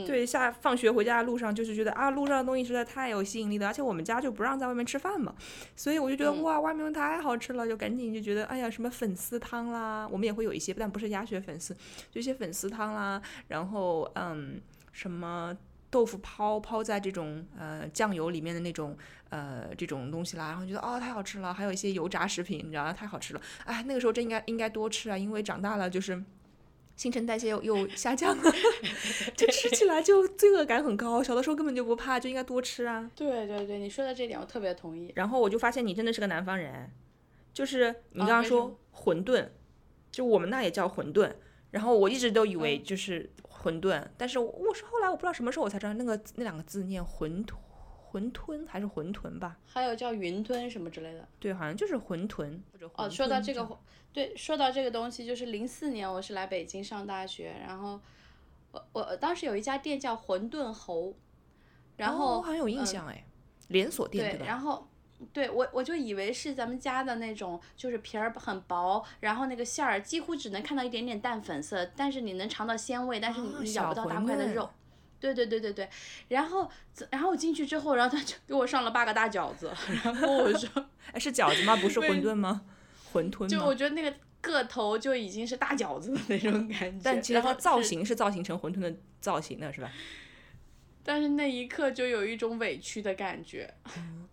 [0.06, 5.34] 对下放学回家的路上，就是觉得啊，路上的东西实在太有吸引力了，而且我们家就不让在外面吃饭嘛，
[5.76, 11.76] 所以我就觉得哇，外面太好吃了，就赶紧就觉得哎呀，什么粉丝汤啦，我们也会有一些，但不是鸭血粉丝，
[12.10, 14.60] 就一些粉丝汤啦，然后嗯，
[14.92, 15.56] 什么
[15.90, 18.96] 豆腐泡泡在这种呃酱油里面的那种
[19.30, 26.22] 呃这种东西啦，然后觉得哦太好吃了，还有一些油炸食品，你知道太好吃了，哎，那个时候真应该应该多吃啊，因为长大了就是。
[26.98, 28.52] 新陈代谢又又下降 了，
[29.36, 31.22] 就吃起来就罪恶感很高。
[31.22, 33.08] 小的时候根本就不怕，就应该多吃啊。
[33.14, 35.12] 对对对，你说的这点我特别同意。
[35.14, 36.90] 然后我就发现你真的是个南方人，
[37.54, 39.48] 就是你刚刚说馄饨，
[40.10, 41.32] 就我们那也叫馄饨。
[41.70, 47.54] 然后我一直都以为就是馄饨，但是我我是后来我不知道什么时候我才知道那个那两个字念馄饨，
[48.10, 49.58] 馄饨还是馄饨吧？
[49.66, 51.28] 还有叫云吞什么之类的。
[51.38, 53.78] 对，好像就是馄饨或者哦，说到这个，
[54.12, 58.00] 对，说到这个东西，就是零四年我是来北京上大学，然后
[58.72, 61.14] 我我当时有一家店叫馄饨侯，
[61.96, 63.24] 然哦后、我好像有印嗯象哎，
[63.68, 64.46] 连锁店对，吧？
[64.46, 64.88] 然后
[65.32, 74.70] 对我我就以为是咱们家的那种，就是皮儿很薄，然后那个馅儿几乎只能看到一点点淡粉色，但是你能尝到鲜味，但是你哦你咬不到大块的肉。
[75.20, 75.88] 对对对对对，
[76.28, 76.70] 然后
[77.10, 79.72] 然后我进去之后，然后他就给我上了八个大饺子，
[80.04, 81.76] 然后我说， 哎，是饺子吗？
[81.76, 82.62] 不是馄饨吗？
[83.12, 83.64] 馄饨就？
[83.64, 89.90] 我觉得那个个头就已经是大饺子的那种感觉，但其实它造型是造型成馄饨的造型的，是吧？
[91.02, 93.72] 但是那一刻就有一种委屈的感觉。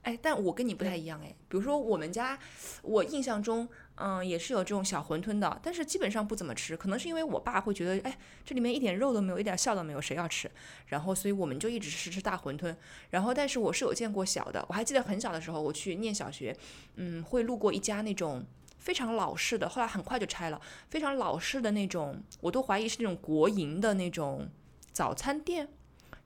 [0.01, 1.33] 哎，但我跟你不太一样哎。
[1.47, 2.37] 比如说我们家，
[2.81, 6.75] 我印象中，嗯，也是有这种小馄饨的，但是基本上不怎么吃。
[6.75, 10.49] 可能是因为我爸会觉得，哎，这里面一点肉都没有，一点馅都没有，谁要吃？
[10.87, 12.75] 然后，所以我们就一直是吃大馄饨。
[13.09, 16.55] 然后，但是我是有见过小的，我还记得很小的时候，我去念小学，
[16.95, 18.45] 嗯，会路过一家那种。
[18.77, 20.61] 非常老式的，后来很快就拆了。
[20.89, 24.47] 非常老式的那种，我都怀疑是那种国营的那种
[24.91, 25.67] 早餐店。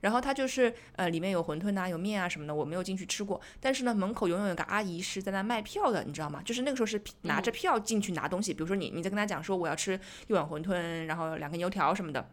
[0.00, 3.40] 然后它就是呃里面有馄饨呐、有面啊什么的，我没有进去吃过。
[3.60, 6.42] 但是呢，门口永远有个阿姨是在那卖票的，你知道吗？
[6.44, 12.30] 就是那个时候是拿着票进去拿东西，比如说你你在跟他讲说我要吃一碗馄饨，然后两根油条什么的，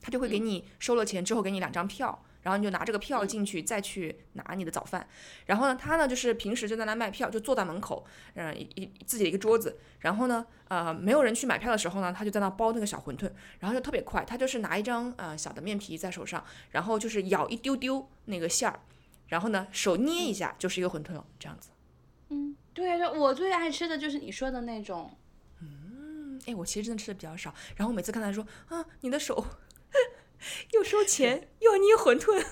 [0.00, 2.24] 他就会给你收了钱之后给你两张票。
[2.44, 5.04] 然后你就拿这个票进去，再去拿你的早饭。
[5.46, 9.76] 然后呢，他呢就是平时就在那卖票，就坐在门口，嗯，一一自己的一个桌子。
[9.98, 13.28] 然后呢，呃，没有人去买票的时候呢，他就在那包那个小馄饨，
[13.58, 18.78] 然后就特别快，他就是拿一张呃小的面皮在手上，然后就是咬一丢丢那个馅儿，
[19.28, 21.70] 然后呢手捏一下就是一个馄饨了，这样子。
[22.28, 25.16] 嗯，对对，我最爱吃的就是你说的那种。
[25.60, 29.42] 嗯，哎，我其实真的吃的比较少，然后每次看他说啊，你的手
[30.72, 32.44] 又收钱又要捏馄饨，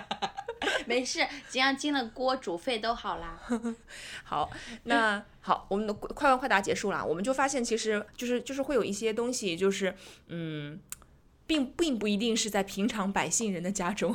[0.86, 3.40] 没事，只要进了锅，煮沸都好啦。
[4.24, 4.50] 好，
[4.84, 9.94] 那好，我们的快问快答结束了，我们就发现其实就是就是会有一些东西，就是
[10.28, 10.80] 嗯，
[11.46, 14.14] 并并不一定是在平常百姓人的家中。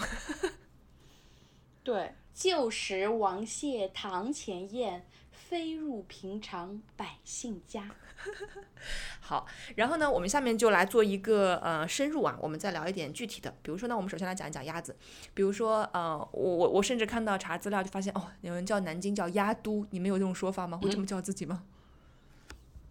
[1.83, 7.95] 对，旧时王谢堂前燕，飞入平常百姓家。
[9.21, 13.53] 好，然后呢，我们下面就来做一个呃深入啊，我们再聊一点具体的。
[13.61, 14.95] 比如说呢，我们首先来讲一讲鸭子。
[15.33, 20.77] 比如说呃，我我我甚至看到查资料就发现哦，有人叫南京叫鸭都，你们有这种说法吗？
[20.81, 21.63] 会这么叫自己吗？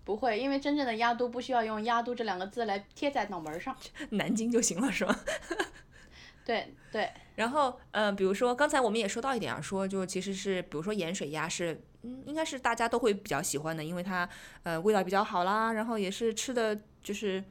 [0.05, 3.75] 不会，因为真正的鸭都不需要用“鸭都”这两个字来贴在脑门上。
[4.11, 5.19] 南京就行了是吗？
[6.45, 14.29] 对对，然后，呃，比如说刚才我们也说到一点啊，说就其实是，比如说盐水鸭是，嗯，应该是大家都会比较喜欢的，因为它，
[14.63, 17.43] 呃，味道比较好啦，然后也是吃的就是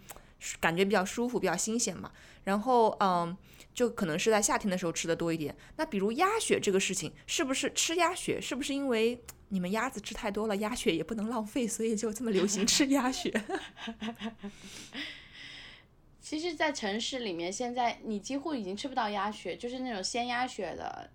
[0.60, 2.12] 感觉比较舒服，比较新鲜嘛。
[2.44, 3.36] 然后，嗯，
[3.74, 5.56] 就可能是在夏天的时候吃的多一点。
[5.78, 13.34] 那比如鸭血这个事情，是不是吃鸭血，是不是因为你们鸭子吃太多了，鸭血也不能浪费，所以就这么流行吃鸭血？
[16.22, 21.10] 其实，在城市里面，现在你几乎已经吃不到鸭血，就是那种鲜鸭血的。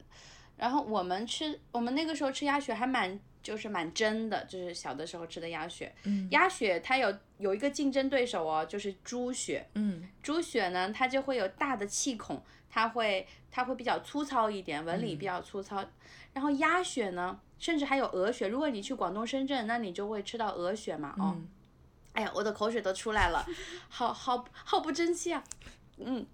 [0.58, 5.94] 然后我们吃，我们那个时候吃鸭血还蛮，就是蛮真的，就是小的时候吃的鸭血。
[6.04, 9.66] 嗯鸭血它有有一个竞争对手哦，就是猪血。
[9.74, 15.84] 嗯猪血呢，它就会有大的气孔，它会它会比较粗糙一点，纹理比较粗糙。
[16.34, 18.48] 然后鸭血呢，甚至还有鹅血。
[18.48, 21.34] 如果你去广东深圳，那你就会吃到鹅血嘛，哦。
[21.36, 21.48] 嗯
[22.14, 23.46] 哎呀，我的口水都出来了，
[23.88, 25.44] 好好好不争气啊！
[25.98, 26.26] 嗯，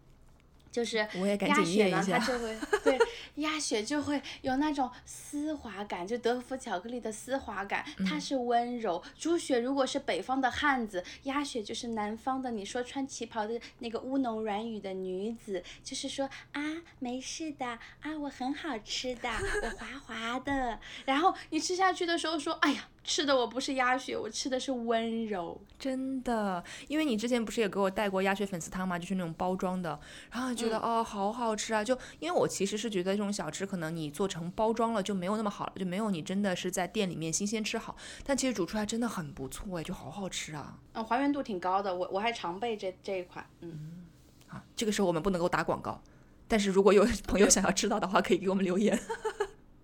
[0.74, 2.04] 就是我也赶鸭血呢。
[2.04, 2.98] 它就会 对
[3.36, 9.00] 鸭血就会有那种丝滑感，就德芙巧克力的丝滑感，嗯它是温柔。
[9.16, 16.60] 猪血如果是北方的汉子，鸭血就是南方的，你说穿旗袍的那个乌侬软语的女子，就是说啊
[16.98, 17.64] 没事的
[18.00, 19.30] 啊，我很好吃的，
[19.62, 20.80] 我滑滑的。
[21.04, 22.88] 然后你吃下去的时候说，哎呀。
[23.04, 25.60] 吃的我不是鸭血，我吃的是温柔。
[25.78, 30.00] 真的，因为你之前不是也给我带过鸭血粉丝汤吗，就是那种包装的，
[30.32, 40.78] 然后觉得、哦好好吃啊，就因为我其实是觉得这种小吃可能你做成包装了就没有那么好了，就没有你真的是在店里面新鲜吃好，但其实煮出来真的很不错哎，就好好吃啊。
[40.94, 44.06] 嗯，还原度挺高的，我我还常备这这一款，嗯。
[44.48, 46.00] 啊，这个时候我们不能够打广告，
[46.46, 48.96] 但是如果有朋友想要知道的话，可以给我们留言。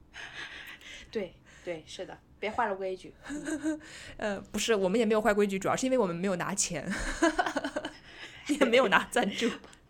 [1.11, 3.14] 对对，是的，别坏了规矩。
[4.19, 6.92] 呃，不是，我们也没有坏规矩，主要是因为我们没有拿钱。
[8.48, 9.48] 也没有拿赞助。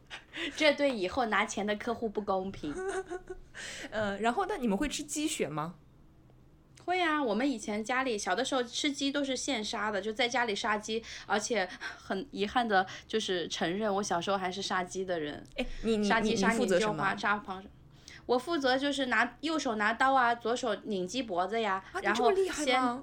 [0.55, 2.75] 这对以后拿钱的客户不公平。
[3.91, 5.77] 呃，然后那你们会吃鸡血吗？
[6.85, 15.43] 会啊，我们以前家里小的时候吃鸡都是现杀的，就在家里杀鸡，而且很遗憾的就是承认我小时候还是杀鸡的人。
[15.57, 17.03] 哎，你你杀鸡、你杀牛就负责什么？
[17.03, 17.69] 花、杀螃蟹。
[18.27, 23.03] 我负责就是拿右手拿刀啊，左手拧鸡脖子呀，啊，然后先？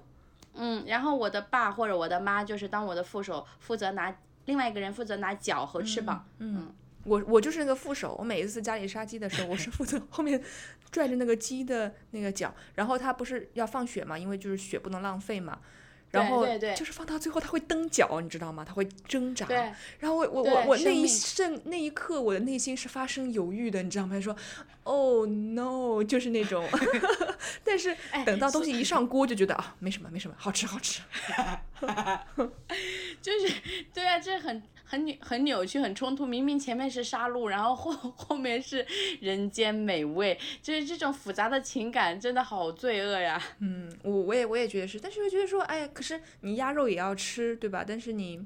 [0.59, 4.15] 嗯，然后我的爸或者我的妈就是当我的副手，负责拿
[4.45, 6.25] 另外一个人负责拿脚和翅膀。
[6.39, 10.41] 嗯，我我就是那个副手，我每一次家里杀鸡的时候，我是负责后面
[10.89, 15.59] 拽着那个鸡的那个脚，然后它不是要放血嘛，因为就是血不能浪费嘛。
[16.11, 16.45] 然后
[16.75, 18.63] 就是放到最后，他会蹬脚，你知道吗？
[18.65, 19.45] 他会挣扎。
[19.99, 24.15] 然后我我我我那一瞬那一刻，我的内心是发生犹豫的，你知道吗？
[24.15, 24.35] 就说
[24.83, 26.67] ，Oh no，就是那种。
[27.63, 31.01] 但是哎等到东西一上锅，就觉得啊，没什么没什么，好吃好吃。
[33.21, 33.53] 就是
[33.93, 36.25] 对啊，这很很扭很扭曲，很冲突。
[36.25, 38.85] 明明前面是杀戮，然后后后面是
[39.19, 43.41] 人间美味，就是这种复杂的情感真的好罪恶呀。
[43.59, 47.83] 嗯，我我也我也觉得是，但是又觉得说，哎，可是你鸭肉也要吃，对吧？
[47.85, 48.39] 但是你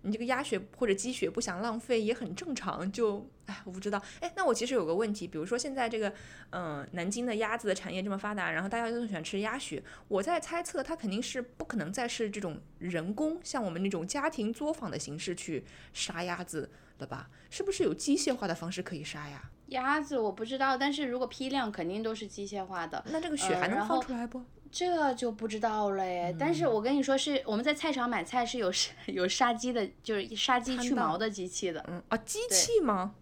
[0.00, 6.08] 你这个鸭血或者鸡血不想浪费也很正常，就哎，我不知道，哎，那我其实有个问题，比如说现在这个
[6.50, 17.28] 嗯、呃南京的鸭子的产业这么发达，然后大家都喜欢吃鸭血，我在猜测它肯定是不可能再是这种人工像我们那种家庭作坊的形式去杀鸭子了吧？
[17.50, 19.50] 是不是有机械化的方式可以杀呀？
[19.68, 24.42] 鸭子我不知道，但是如果批量肯定都是机械化的，那这个血还能放出来不？
[24.70, 26.34] 这就不知道了耶。
[26.38, 31.84] 但是我跟你说是，我们在菜场买菜是有杀 有杀鸡的，就是杀鸡去毛的机器的。
[31.88, 33.14] 嗯啊，机器吗？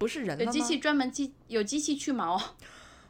[0.00, 0.46] 不是人了吗？
[0.46, 2.34] 有机器专门机有机器去毛，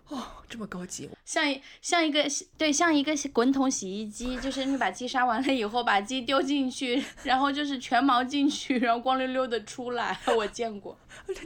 [0.09, 2.27] 哦，这么高级，像一像一个
[2.59, 10.99] 对像一个滚筒洗衣机，就是你把鸡杀完了以后，把鸡丢进去，然后就是全毛进去，然后光溜溜的出来，我见过。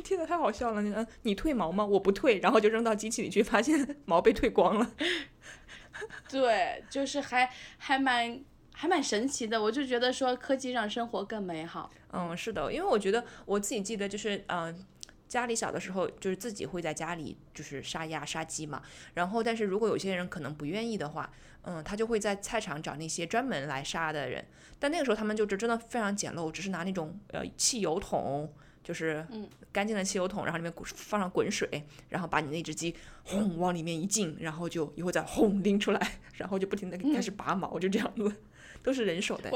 [0.02, 0.80] 天呐，太好笑了！
[0.80, 1.84] 你嗯，你退毛吗？
[1.84, 4.92] 我不退，然后就扔到机器里去，发现 毛被退光了。
[6.30, 8.40] 对，就是还还蛮
[8.72, 11.90] 还蛮神奇的，我就觉得说科技让生活更美好。
[12.12, 14.74] 嗯，是的，因为我觉得我自己记得就是嗯、呃
[15.34, 18.80] 家里小的时候就是自己会在家里就是杀鸭杀鸡嘛，
[19.14, 21.28] 然后但是如果有些人可能不愿意的话，
[21.62, 24.44] 嗯，他就会在菜场找那些专门来杀的人，
[24.78, 28.52] 但那个时候他们就真的非常简陋，只是拿那种呃汽油桶。
[28.84, 31.66] 就是嗯干净的汽油桶，然后里面滚放上滚水，
[32.10, 38.30] 然后把你那只鸡轰往里面一浸，然后就以后再轰拎出来，然后就不停的开始拔毛，就这样子，
[38.82, 39.48] 都是人手的。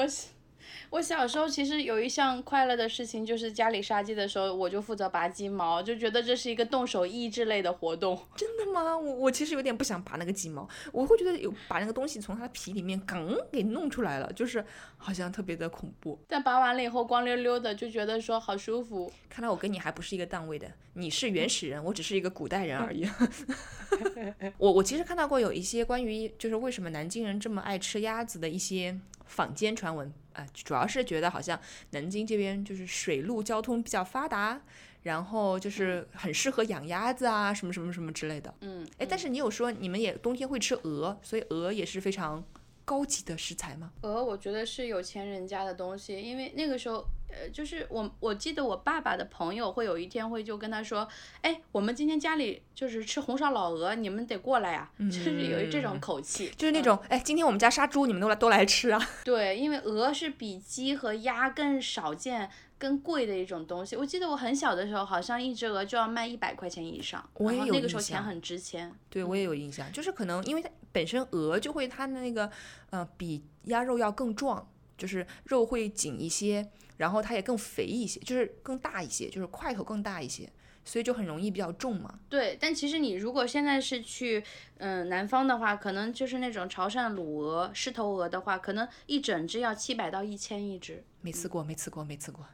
[0.91, 8.19] 我小时候其实有一项快乐的事情，就是家里杀鸡的时候，我就负责拔鸡毛，就觉得这是一个动手益智类的活动。
[8.37, 8.97] 真的吗？
[8.97, 14.65] 我我其实有点不想拔那个鸡毛，我会觉得有把那个东西从它的皮里面梗给弄出来了，就是
[14.97, 16.19] 好像特别的恐怖。
[16.29, 19.13] 但拔完了以后光溜溜的，就觉得说好舒服。
[19.29, 23.07] 看来我跟你还不是一个档位的，你是原始人，我只是一个古代人而已。
[24.59, 28.99] 我我其实看到过有一些关于就是为什么南京人这么爱吃鸭子的一些
[29.29, 31.59] 坊间传闻啊、主要是觉得好像
[31.91, 34.61] 南京这边就是水陆交通比较发达，
[35.03, 38.55] 然后就是很适合养鸭子啊，什么什么什么之类的。
[38.61, 42.45] 嗯，哎，但是你有说你们也冬天会吃鹅，所以鹅也是非常
[42.89, 43.93] 高级的食材吗？
[44.01, 51.07] 鹅我觉得是有钱人家的东西，因为那个时候，呃，就是我我记得我爸爸的朋友会有一天会就跟他说，
[51.43, 59.09] 哎，我们今天家里就是吃红烧老鹅，你们得过来呀、就是有这种口气，嗯就是那种，哎，今天我们家杀猪，你们都来都来吃啊。
[59.23, 63.97] 对，因为鹅是比鸡和鸭更少见、更贵的一种东西。
[63.97, 68.91] 我记得我很小的时候，好像一只鹅就要卖一百块钱以上，我也有然后那个时候钱很值钱。
[69.11, 72.51] 对，我也有印象，就是可能因为它本身鹅就会它的那个
[72.91, 80.51] 呃比鸭肉要更壮，就是肉会紧一些，然后它也更肥一些，就是更大一些，就是块头更大一些，
[80.85, 82.19] 所以就很容易比较重嘛。
[82.29, 84.43] 对，但其实你如果现在是去
[84.79, 92.45] 嗯南方的话，可能就是那种潮汕卤鹅、狮头鹅的话，可能一整只要七百到一千一只，没吃过，没吃过，没吃过。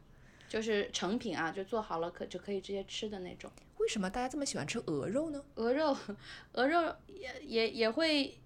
[0.55, 3.51] 就是成品啊，就做好了可就可以直接吃的那种。
[3.79, 5.45] 为什么大家这么喜欢吃鹅肉呢？
[5.57, 5.97] 鹅肉，
[6.53, 8.39] 鹅肉也也也会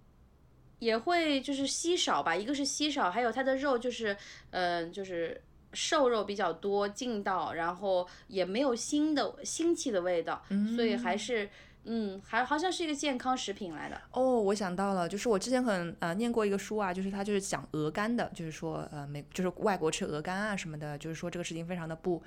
[0.79, 4.17] 也会就是稀少吧，一个是稀少，还有它的肉就是
[4.53, 5.39] 嗯、呃就是
[5.75, 10.43] 瘦肉比较多，劲道，然后也没有腥的腥气的味道，
[10.75, 11.51] 所以还是
[11.89, 13.99] 嗯还好像是一个健康食品来的。
[14.13, 22.23] 哦，我想到了，就是我之前很呃念过一个书啊，就是他就是讲鹅肝的，就是说呃美就是外国吃鹅肝啊什么的，就是说这个事情非常的不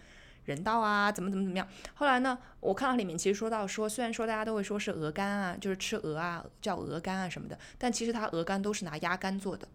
[0.46, 1.68] 人道啊，怎么怎么怎么样。
[1.94, 9.68] 后来呢，我看到里面其实说到说，虽然说大家都会说是鹅肝啊，就是吃鹅啊叫鹅肝啊什么的，但其实它鹅肝都是拿鸭肝做的，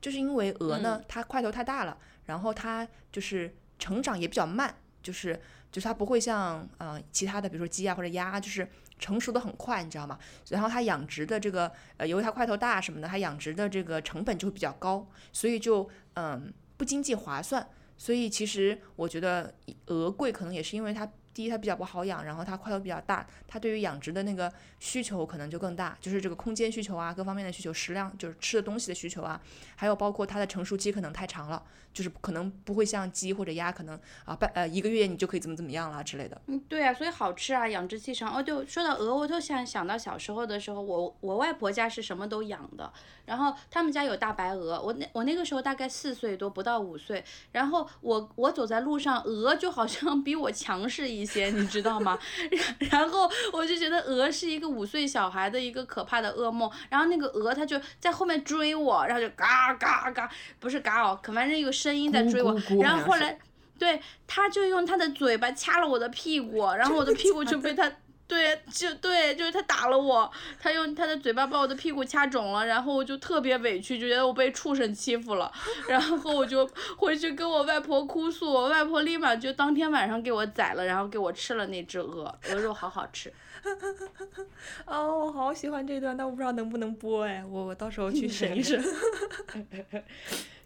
[0.00, 4.74] 就是因为鹅呢、它块头太大了，然后它就是成长也比较慢。
[5.02, 5.32] 就是
[5.72, 8.68] 就是它不会像呃其他的，比如说鸡啊或者鸭，就是
[9.00, 10.16] 成熟的很快，你知道吗？
[10.50, 17.66] 然后它养殖的这个呃，由于它块头大什么的，它养殖的这个成本就会比较高，所以就嗯不经济划算。
[17.96, 19.52] 所以其实我觉得
[19.86, 21.10] 鹅贵可能也是因为它。
[21.40, 29.40] 第一，它比较不好养，然后它块头比较大，它对于养殖的那个需求可能就更大，就是这个空间需求啊，各方面的需求，食量就是吃的东西的需求啊，
[29.74, 31.62] 还有包括它的成熟期可能太长了，
[31.94, 36.38] 就是可能不会像鸡或者鸭，可能啊半呃一个月你就可以怎么怎么样了之类的。
[36.48, 38.34] 嗯，对啊，所以好吃啊，养殖期长。
[38.34, 42.92] 哦，对说到鹅，我就想想到小时候的时候，我我外婆家是什么都养的，
[43.24, 51.00] 然后他们家有大白鹅，我那我那个时候大概四岁多，不到五岁，然后我我走在路上，鹅就好像比我强势。
[51.08, 52.18] 一些你知道吗？
[52.90, 56.70] 然后我就觉得鹅是一个五岁小孩的一个可怕的噩梦。
[56.88, 62.54] 然后那个鹅它就在后面追我，然后就嘎嘎嘎，不是嘎哦，可反正有声音在追我。
[62.82, 63.38] 然后后来，
[63.78, 67.90] 对，它就用它的嘴巴掐了我的屁股，然后我的屁股就被它。
[68.30, 75.52] 对，就对，就是他打了我，他用他的嘴巴把我的屁股掐肿了，然后我就特别委屈，就觉得我被畜生欺负了，
[75.88, 76.64] 然后我就
[76.96, 83.32] 回去跟我外婆哭诉，我外婆立马就当天晚上给我宰了，然后给我吃了那只鹅，鹅肉好好吃。
[84.86, 88.80] 哦，我好喜欢这段，但我不知道能不能播哎，我我到时候去 审一审。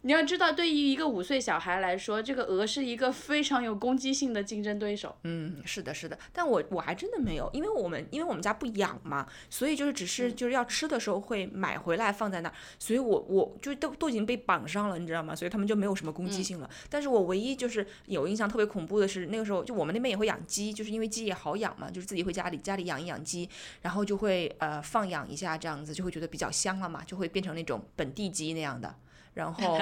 [0.06, 5.16] 你要知道，对于一个五岁小孩来说，这个鹅是一个非常有攻击性的竞争对手。
[5.22, 6.18] 嗯，是的，是的。
[6.30, 15.34] 但我我还真的没有，因为我们因为我们家不养嘛，所以就是只是就是要吃的时候会买回来放在那儿，所以我我就都都已经被绑上了，你知道吗？
[15.34, 16.68] 所以他们就没有什么攻击性了。
[16.90, 23.48] 但是我唯一就是有印象特别恐怖的是，那个时候就我们那边也会养鸡，就是因为鸡也好养嘛，就是自己会家里家里养一养鸡，
[23.80, 28.94] 然后就会呃放养一下这样子，就会觉得比较香了嘛，就会变成那种本地鸡那样的。
[29.34, 29.78] 然后，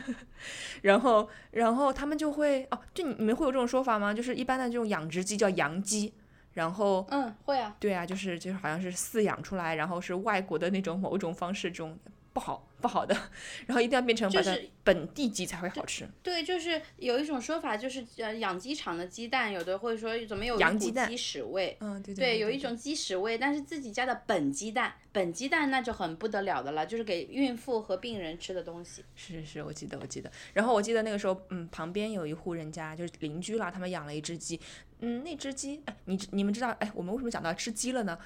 [0.82, 4.12] 然后，然后他们就会哦，就你们会有这种说法吗？
[4.12, 6.12] 就是一般的这种养殖鸡叫洋鸡，
[6.52, 11.98] 然后嗯，会啊，对啊，就是就是好像是饲养出来，然后是外国的那种某种方式中
[12.36, 12.62] 不好。
[12.78, 13.16] 不好的，
[13.66, 16.06] 然后一定要变成就是本地鸡才会好吃。
[16.22, 21.74] 对，就是有一种说法，就是呃养鸡场的鸡蛋，有的会说怎么有一股鸡屎味。
[21.80, 22.36] 嗯，对对。
[22.36, 29.02] 对，有一种鸡屎味，但是自己家的本鸡蛋，本鸡蛋那就很不得了的了，就是给孕妇和病人吃的东西。
[29.16, 30.30] 是是，我记得我记得。
[30.52, 34.60] 然后我记得那个时候，嗯，旁边有一户人家就是邻居啦，他们养了一只鸡。
[35.00, 38.18] 嗯，那只鸡，哎，你你们知道，哎，我们为什么讲到吃鸡了呢？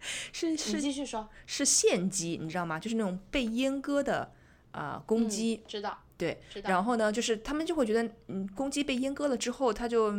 [0.00, 2.78] 是 是，继续说，是现鸡，你知道吗？
[2.78, 4.32] 就是那种被阉割的
[4.72, 10.12] 啊公鸡，知道，对，然后呢，就是他们就会觉得，嗯，公鸡被阉割了之后，它就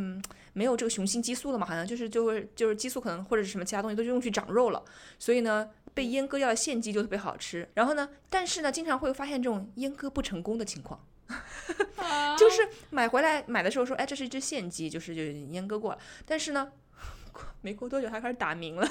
[0.53, 4.83] 没有这个雄性激素了嘛，好像就是就会就是激素可能或者是什么其他东西都用去长肉了，
[5.19, 7.67] 所以呢，被阉割掉的现鸡就特别好吃。
[7.75, 11.05] 然后呢，但是呢，经常会发现这种阉割不成功的情况，
[12.37, 16.71] 就是买回来买的时候说，哎，这是一只现鸡，就是就阉割过了，但是呢，
[17.61, 18.87] 没过多久它开始打鸣了。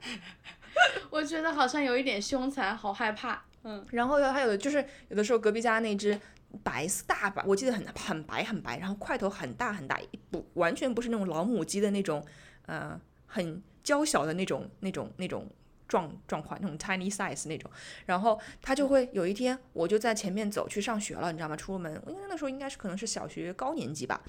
[1.10, 3.42] 我觉得好像有一点凶残，好害怕。
[3.64, 6.18] 嗯，然后还有就是有的时候隔壁家那只
[6.62, 12.24] 白色大白，我记得很很白很白，然后块头很大很大，不完全不是那种老母鸡的那种，
[12.66, 15.48] 呃，很娇小的那种那种那种。
[15.88, 17.70] 状状况那种 tiny size 那种，
[18.04, 21.56] 然后他就会有一天，我就在前面走去上学了，你知道吗？
[21.56, 24.22] 出了门，因为那时候应该是可能是小学高年级吧。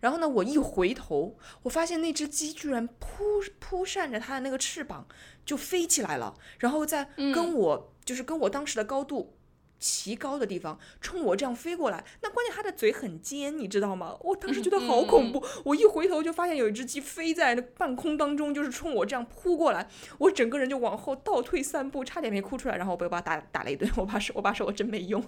[0.00, 3.24] 然后呢，我一回头，我发现那只鸡居然扑
[3.58, 5.06] 扑扇着它的那个翅膀
[5.44, 9.36] 就飞起来了，然后在跟我就是跟我当时的高度。
[9.84, 14.16] 奇高的地方冲我这样飞过来，那关键它的嘴很尖，你知道吗？
[14.22, 25.22] 我当时觉得好恐怖，我一回头就发现有一只鸡飞在那半空当中，就是冲我这样扑过来，我整个人就往后倒退三步，差点没哭出来，然后我被我爸打打了一顿，我爸说，我爸说我真没用。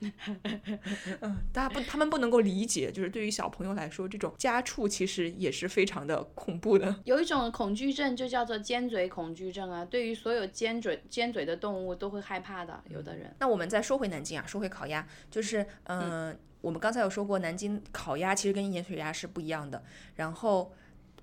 [1.20, 6.94] 嗯，大家不，他们不能够理解，就是对于小朋友来说，这种家畜其实也是非常的恐怖的。
[7.04, 12.82] 有一种恐惧症就叫做尖嘴恐惧症啊，对于所有尖嘴尖嘴的动物都会害怕的。
[12.88, 13.34] 有的人。
[13.38, 19.82] 那我们再说回南京啊，说回烤鸭，就是嗯，我们刚才有说过，南京烤鸭其实跟盐水鸭是不一样的。
[20.16, 20.74] 然后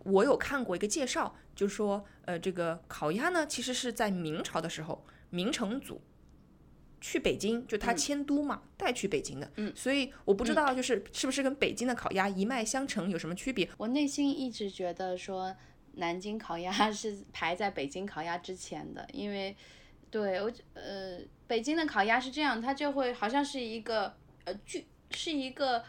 [0.03, 5.99] 我有看过一个介绍，就说呃，这个烤鸭呢，其实是在明朝的时候，明成祖。
[6.99, 9.51] 去北京，就他迁都嘛，带去北京的。
[9.55, 13.69] 嗯，所以我不知道，就是是不是跟北京的烤鸭一脉相承有什么区别？
[13.77, 15.55] 我内心一直觉得说，
[15.93, 19.55] 南京烤鸭 是排在北京烤鸭之前的，因为，
[20.09, 25.83] 对我呃，北京的烤鸭是这样，它就会好像是一个呃剧，是一个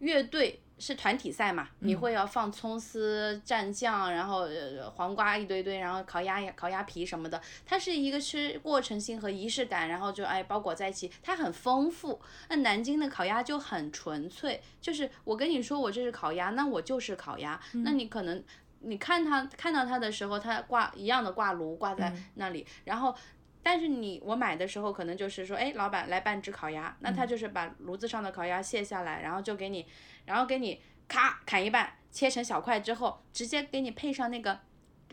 [0.00, 12.20] 乐队是团体赛嘛，你会要放葱丝、蘸酱，然后呃黄瓜一堆堆，然后烤鸭、烤鸭皮什么的，它是一个吃过程性和仪式感，然后就哎包裹在一起，它很丰富。
[12.48, 18.42] 那南京的烤鸭就很纯粹，就是我跟你说我这是烤鸭，那我就是烤鸭，那你可能
[18.80, 23.14] 你看它看到它的时候，它挂一样的挂炉挂在那里，然后。
[23.60, 29.84] 但是你我买的时候可能就是说，哎，老板来半只烤鸭，那他就是把炉子上的烤鸭卸下来，然后就给你，
[30.28, 34.60] 然后给你咔砍一半，切成小块之后，直接给你配上那个，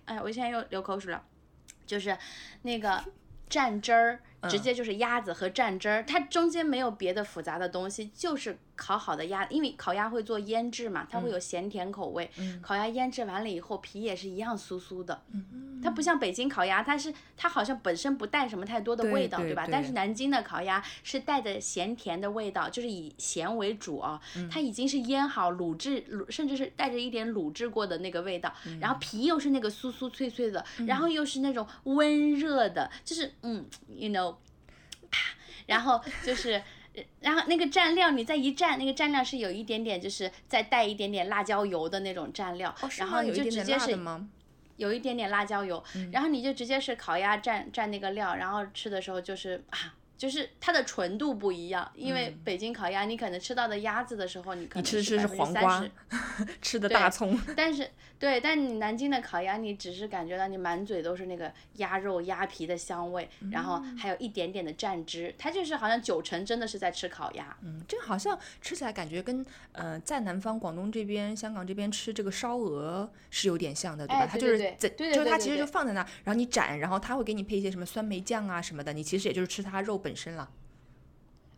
[0.03, 1.23] 哎，我现在又流口水了，
[1.85, 2.17] 就是
[2.63, 3.01] 那个
[3.49, 12.29] 蘸汁儿，直接就是鸭子和蘸汁儿，它中间没有别的复杂的东西，就是烤好的鸭，因为烤鸭会做腌制嘛，它会有咸甜口味，
[12.61, 15.21] 烤鸭腌制完了以后皮也是一样酥酥的。
[15.81, 19.67] 它不像北京烤鸭，它是它好像本身不带什么太多的味道，对吧？
[19.71, 24.19] 但是南京的烤鸭是带着咸甜的味道，就是以咸为主啊。
[24.51, 34.35] 它已经是腌好、卤制、卤甚至是带着一点卤制过的那个味道，然后皮又是那个酥酥脆脆的，然后又是那种温热的，就是嗯，you know，
[35.65, 36.61] 然后就是。
[37.21, 43.97] 然后那个蘸料，你再一蘸，那个蘸料是有一点点，就是再带一点点辣椒油的那种蘸料，然后你就直接是。
[44.77, 45.81] 有一点点辣椒油，
[46.11, 49.95] 然后你就直接是烤鸭蘸蘸那个料，然后吃的时候就是啊。
[50.17, 55.85] 就是它的纯度不一样，因为北京烤鸭，你可能吃到的鸭子的时候，你可能吃的是黄瓜，
[56.61, 57.37] 吃的大葱。
[57.55, 67.53] 但是对，但你南京的烤鸭，你只是感觉到你满嘴都是那个鸭肉、鸭皮的香味，然后还有一点点的蘸汁，它就是好像九成真的是在吃烤鸭。
[67.61, 74.25] 嗯，这好像吃起来感觉跟呃在南方广东这边、香港这边吃这个烧鹅是有点像的，对吧？
[74.25, 80.01] 它就是在，就是它其实就放在那，然后你斩，然后它会给你配一些什么酸梅酱啊什么的，你其实也就是吃它肉。
[80.05, 80.51] 本身了，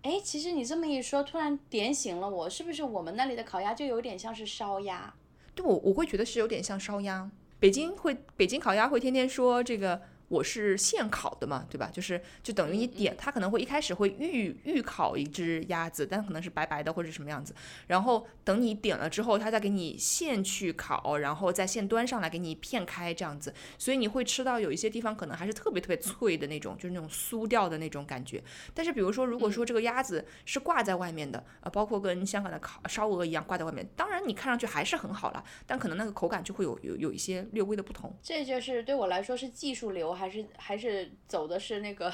[0.03, 5.13] 哎，其实你这么一说，突然点醒了我，是不是我们那里的烤鸭就有点像是烧鸭？
[5.53, 7.29] 对，我我会觉得是有点像烧鸭。
[7.59, 10.01] 北京会，北京烤鸭会天天说这个。
[10.29, 11.89] 我是现烤的嘛，对吧？
[11.93, 17.55] 就是就等于你点，它可能会一开始会预预烤一只鸭子，但可能是白白的或者什么样子。
[17.87, 23.53] 然后等你点了之后，他再给你现去烤，然后再现端上来给你片开这样子。
[23.77, 28.43] 所以你会吃到有一些地方可能还是特别特别脆的那种，就是那种酥掉的那种感觉。
[28.73, 38.13] 但是比如说，如果说这个鸭子是挂在外面的，呃，包括跟香港的烤烧鹅一样挂在外面，当然你看上去还是很好了，但可能那个口感就会有有有一些略微的不同。
[38.21, 40.16] 这就是对我来说是技术流。
[40.17, 42.11] 还是还是走的是那个，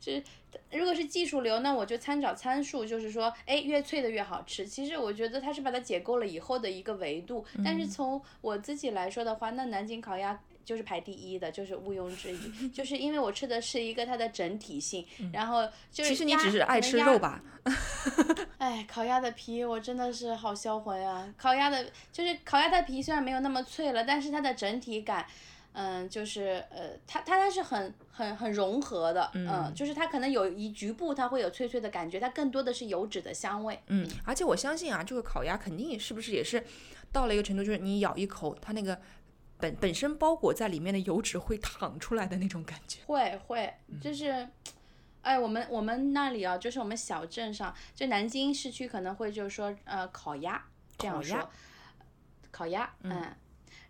[0.00, 0.22] 就是
[0.72, 4.66] 如果是技术流，那我就参照参数，就是说，哎，越脆的越好吃。
[4.66, 7.44] 其实我觉得它是把它解构了以后的一个维度。
[7.64, 12.68] 但是从我自己来说的话，那南京烤鸭就是排第一的，就是毋庸置疑。
[12.70, 17.40] 就是因为我吃的是一个它的整体性，然后就是其实你只是爱吃肉吧。
[18.58, 21.32] 哎，烤鸭的皮我真的是好销魂啊！
[21.36, 25.26] 烤鸭的，就是烤鸭的皮虽然没有那么脆了，但是它的整体感。
[25.78, 33.78] 嗯，就是呃，它它它是很很很融合的，嗯，就是它可能有一局部它会有脆脆的感觉，它更多的是油脂的香味。
[33.88, 36.64] 嗯，而且我相信啊，这个烤鸭肯定是不是也是
[37.12, 38.98] 到了一个程度，就是你咬一口，它那个
[39.58, 43.00] 本本身包裹在里面的油脂会淌出来的那种感觉。
[43.04, 44.48] 会会，就是，
[45.20, 50.64] 哎，我们我们那里啊，就是我们小镇上，就南京市区可能会就是说呃烤鸭
[50.96, 51.50] 这样说，
[52.50, 53.36] 烤鸭，嗯。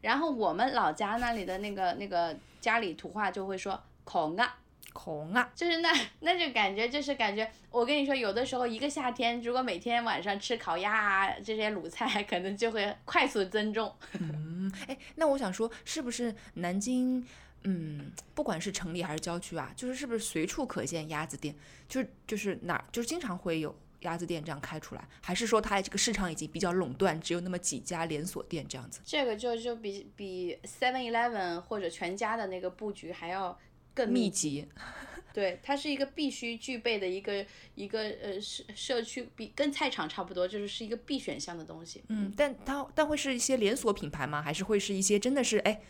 [0.07, 4.55] 然后我们老家那里的那个那个家里土话就会说烤鸭，
[4.93, 13.93] 烤鸭，就是那那就感觉就是感觉，我跟你说，有的时候一个夏天，如果每天晚上吃烤鸭啊这些卤菜，可能就会快速增重。
[14.21, 17.27] 嗯，哎，那我想说，是不是南京，
[17.65, 21.53] 嗯，不管是城里还是郊区啊，就是是不是随处可见鸭子店，
[21.89, 23.77] 就是就是哪就是经常会有。
[24.07, 29.01] 鸭子店这样开出来，还是说它这个市场已经比较垄断，只有那么几家连锁店这样子？
[29.05, 33.59] 这个就就比比 Seven Eleven 或者全家的那个布局还要
[33.93, 34.67] 更密集。
[35.35, 37.45] 对，它是一个必须具备的一个
[37.75, 42.03] 一个呃社社区，比跟菜场差不多，就是是一个必选项的东西。
[42.09, 44.41] 嗯，但它但会是一些连锁品牌吗？
[44.41, 45.83] 还是会是一些真的是哎？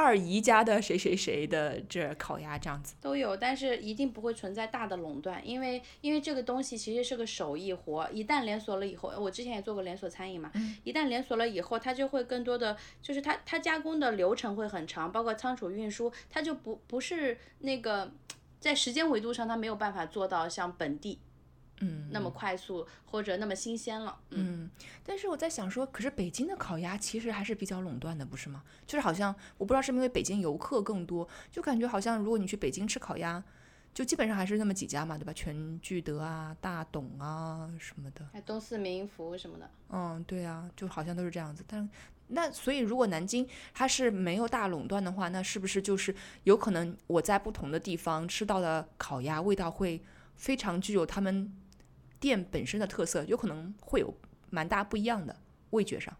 [0.00, 10.52] 二姨家的谁谁谁的这烤鸭这样子都有，但是一定不会存在大的垄断，因为因为这个东西其实是个手艺活，一旦连锁了以后，我之前也做过连锁餐饮嘛，
[10.84, 18.12] 一旦连锁了以后，它就会更多的就是它它加工的流程会很长，包括仓储运输，它就不不是那个
[18.60, 21.18] 在时间维度上它没有办法做到像本地。
[21.80, 24.68] 嗯，那么快速或者那么新鲜了，嗯，
[25.04, 28.62] 但是我在想说，可是北京的烤鸭其实还是比较垄断的，不是吗？
[28.86, 33.42] 就是好像我不知道是因为北京游客更多，就感觉好像如果你去北京吃烤鸭，
[33.94, 35.32] 就基本上还是那么几家嘛，对吧？
[35.32, 38.28] 全聚德啊、大董啊什么的。
[38.32, 39.70] 还东四民福什么的。
[39.90, 41.64] 嗯，对啊，就好像都是这样子。
[41.66, 41.88] 但
[42.28, 46.14] 那所以如果南京它是没有大垄断的话，那是不是就是
[46.44, 50.00] 有可能我在不同的地方吃到的烤鸭味道会
[50.36, 51.50] 非常具有他们
[52.20, 54.14] 店本身的特色，有可能会有
[54.50, 55.36] 蛮大不一样的
[55.70, 56.16] 味觉上。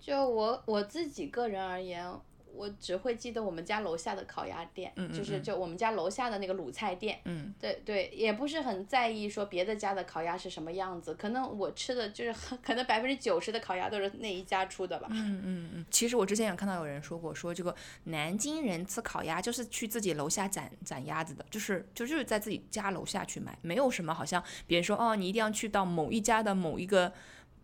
[0.00, 2.08] 就我我自己个人而言，
[2.56, 7.20] 我只会记得我们家楼下的烤鸭店，嗯嗯就是嗯就我们家楼下的那个鲁菜店。
[7.24, 15.08] 嗯，对对，也不是很在意说别的家的烤鸭是什么样子，可能我吃的就是很可能百分之九十的烤鸭都是那一家出的吧。
[15.10, 27.12] 嗯嗯嗯，其实我之前也看到有人说过，说这个南京人吃烤鸭就是去自己楼下斩斩鸭子的，就是就就是在自己家楼下去买，没有什么好像别人说哦，你一定要去到某一家的某一个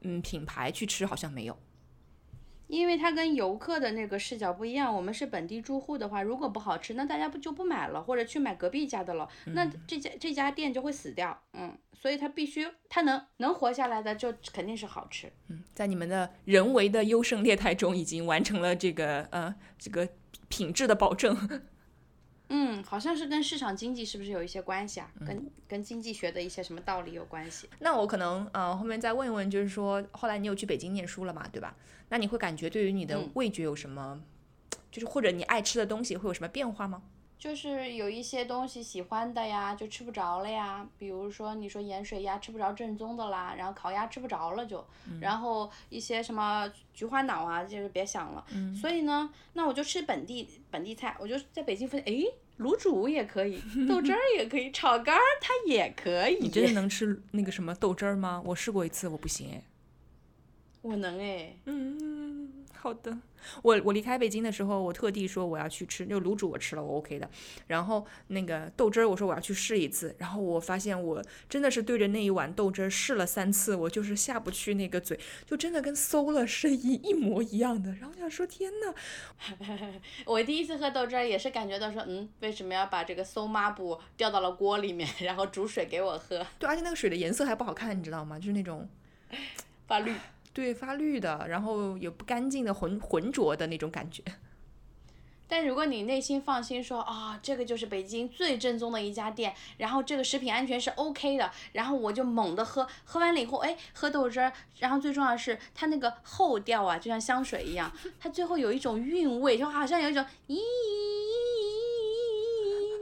[0.03, 1.57] 嗯品牌去吃，好像没有。
[2.73, 15.31] 因为它跟游客的那个视角不一样，我们是本地住户的话，如果不好吃，那大家不就不买了，或者去买隔壁家的了，那这家这家店就会死掉，嗯，所以它必须它能能活下来的，就肯定是好吃。
[15.49, 20.09] 嗯在你们的人为的优胜劣汰中，已经完成了这个呃这个
[20.49, 21.37] 品质的保证。
[22.55, 25.11] 嗯，好像是跟市场经济是不是有一些关系啊？
[25.27, 27.67] 跟跟经济学的一些什么道理有关系？
[27.79, 31.75] 那我可能呃后面再问一问，就是说后来你有去北京念书了嘛，对吧？
[32.11, 34.21] 那你会感觉对于你的嗯味觉有什么，
[34.91, 37.03] 就是或者你爱吃的东西会有什么变化吗？
[37.43, 40.87] 就是有一些东西喜欢的呀，就吃不着了呀。
[40.97, 44.87] 比如说你说盐水鸭吃不着正宗的啦，然后烤鸭吃不着了就，
[45.21, 48.47] 然后一些什么菊花脑啊，就是别想了。
[48.81, 56.39] 所以呢，那我就吃本地本地菜，我就在北京发现，诶，卤煮也可以， 豆汁儿也可以，炒肝儿它也可以。
[56.41, 58.41] 你真的 能吃那个什么豆汁儿吗？
[58.47, 59.65] 我试过一次，我不行哎。
[60.83, 61.57] 我能哎。
[61.65, 63.19] 嗯，好的。
[63.63, 67.29] 我我离开北京的时候，我特地说我要去吃，就卤煮我吃了，我 OK 的。
[67.67, 70.15] 然后那个豆汁儿，我说我要去试一次。
[70.19, 77.91] 然后我发现我真的是对着那一碗豆汁儿试了三次，我就是下不去那个嘴，就真的跟馊了是一一模一样的。
[77.93, 78.95] 然后我想说，天呐，
[80.27, 88.39] 我第一次喝豆汁儿也是感觉到说，嗯，为什么要把这个馊抹布掉到了锅里面，然后煮水给我喝，对，而且那个水的颜色还不好看，你知道吗？
[88.39, 88.89] 就是那种
[89.87, 90.13] 发绿。
[90.53, 94.23] 对发绿的，然后也不干净的浑浑浊的那种感觉。
[95.49, 110.59] 但如果你内心放心说啊、这个就是北京最正宗的一家店，然后这个食品安全是 OK 的，然后我就猛地喝，喝完了以后，哎，喝豆汁儿，然后最重要的是它那个后调啊，就像香水一样，它最后有一种韵味，就好像有一种咦咦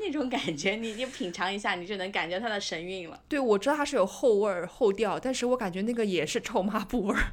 [0.01, 3.23] 那种感觉，你你品尝一下，你就能感觉它的神韵了。
[3.29, 7.33] 对，我知道它是有后味儿、后调，但是我感觉那个也是臭抹布味儿。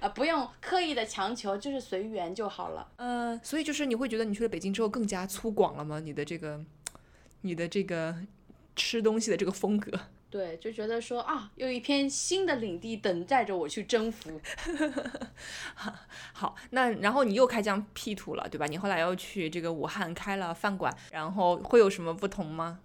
[0.00, 2.90] 啊，不用刻意的强求，就是随缘就好了。
[2.96, 6.00] 呃，所以就是你会觉得你去了北京之后更加粗犷了吗？
[6.00, 6.64] 你的这个，
[7.42, 8.16] 你的这个
[8.74, 9.90] 吃东西的这个风格。
[10.30, 14.40] 对，就觉得说啊，有一片新的领地等待着我去征服。
[16.32, 18.66] 好，那然后你又开疆辟土了，对吧？
[18.66, 22.78] 你后来又去这个武汉开了饭馆，然后会有什么不同吗？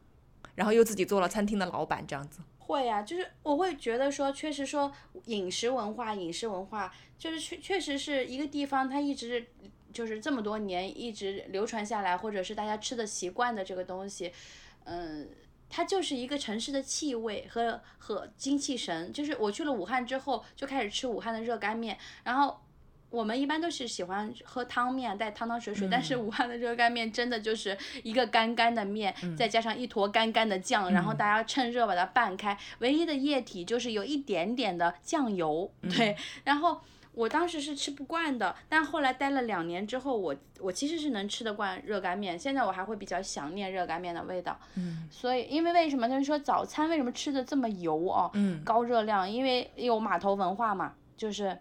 [0.56, 2.40] 然后又自己做了餐厅的老板，这样子。
[2.58, 4.92] 会啊，就是我会觉得说，确实说
[5.26, 9.46] 饮食文化，饮食文化就是确确实是一个地方，它一直
[9.94, 14.34] 就是这么多年一直流传下来，或者是大家吃的习惯的这个东西，
[14.86, 15.30] 嗯。
[15.76, 22.62] 它就是一个城市的气味和和精气神，就是我去了武汉之后，就开始吃武汉的热干面，然后
[23.10, 36.16] 我们一般都是喜欢喝汤面带汤汤水水，但是武汉的热干面真的就是一个干干的面，再加上一坨干干的酱，然后大家趁热把它拌开，唯一的液体就是有一点点的酱油，对，
[36.46, 36.80] 然后。
[37.16, 42.38] 我当时是吃不惯的，但后来待了两年之后，我我其实是能吃得惯热干面。
[42.38, 44.60] 现在我还会比较想念热干面的味道。
[44.76, 48.30] 嗯所以，因为为什么他们说早餐为什么吃的这么油哦？
[48.34, 51.58] 嗯高热量，因为有码头文化嘛，就是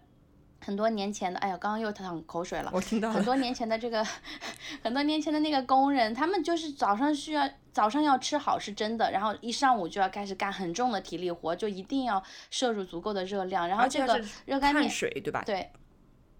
[0.65, 2.71] 很多年前的，哎呀，刚刚又淌口水了。
[2.73, 3.13] 我听到了。
[3.13, 4.03] 很多年前的这个，
[4.81, 13.67] 很多年前的那个工人，他们就是早上需要早上要吃好是真的，然后一上午就要开始干很重的体力活，就一定要摄入足够的热量。
[13.67, 15.43] 然后这个热干面，水对吧？
[15.45, 15.69] 对，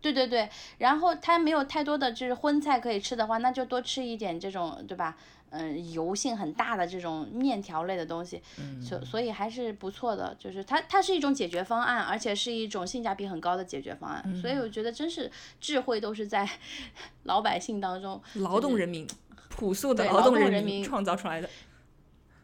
[0.01, 0.49] 对对对，
[0.79, 5.15] 然后他没有太多的就是荤菜可以吃的话，那就多吃一点这种，对吧？
[5.51, 8.41] 嗯，油性很大的这种面条类的东西，
[8.81, 15.31] 所所以还是不错的，就是它它是一种解决方案，而且是一种性价比很高的解决方案，所以我觉得真是
[15.61, 16.49] 智慧都是在
[17.23, 19.07] 老百姓当中劳动人民，
[19.49, 21.49] 朴素的劳劳动人动人民创造出来的。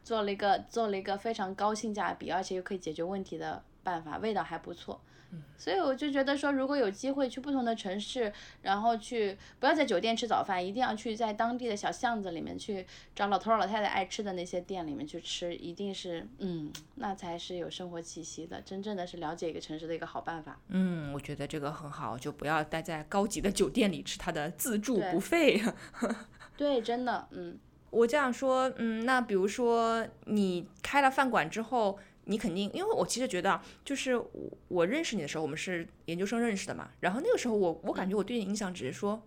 [0.04, 5.00] 做了一个做了一个非常高性价比，而且又可以解决问题的办法，味道还不错。
[5.58, 20.60] 所以我就觉得说，如果有机会去不同的城市，然后去不要在酒店吃早饭，一定要去在当地的小巷子里面去找老头儿老太太爱吃的那些店里面去吃，一定是嗯，那才是有生活气息的，真正的是了解一个城市的一个好办法。
[20.70, 25.62] 嗯，我觉得这个很好，就不要待在高级的酒店里吃它的自助不费。
[26.58, 27.58] 对，真的，嗯。
[27.92, 39.22] 我这样说，嗯，那比如说你开了饭馆之后，你肯定，因为我其实觉得啊，就是我我认识你的时候，我们是研究生认识的嘛，然后那个时候我我感觉我对你印象只是说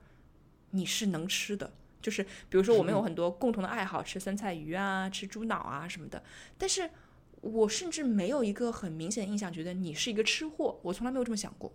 [0.70, 6.22] 你是能吃的，就是比如说我们有很多共同的爱好，吃酸菜鱼啊，吃猪脑啊什么的，
[6.56, 6.88] 但是
[7.40, 11.72] 我甚至没有一个很明显的印象，觉得你是一个吃货，我从来没有这么想过。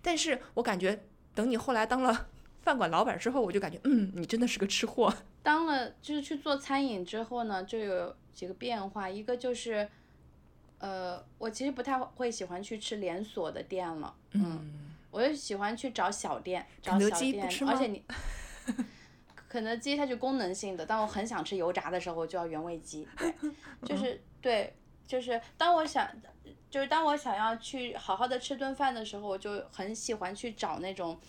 [0.00, 1.04] 但是我感觉
[1.34, 2.28] 等你后来当了
[2.62, 5.12] 饭馆老板之后，我就感觉，嗯，你真的是个吃货。
[5.42, 9.88] 当了就是去做餐饮之后呢，就有几个变化，一个就是，
[10.82, 18.02] 呃，我其实不太会喜欢去吃连锁的店了，嗯，我就喜欢去找小店，找小店而且你。
[19.48, 23.06] 肯德基它就功能性的，当我很想吃油炸的时候，我就要原味鸡。
[23.14, 23.34] 对，
[23.84, 24.74] 就是对，
[25.06, 26.08] 就是当我想，
[26.70, 31.20] 就是当我想要去好好的吃顿饭的时候，我就很喜欢去找那种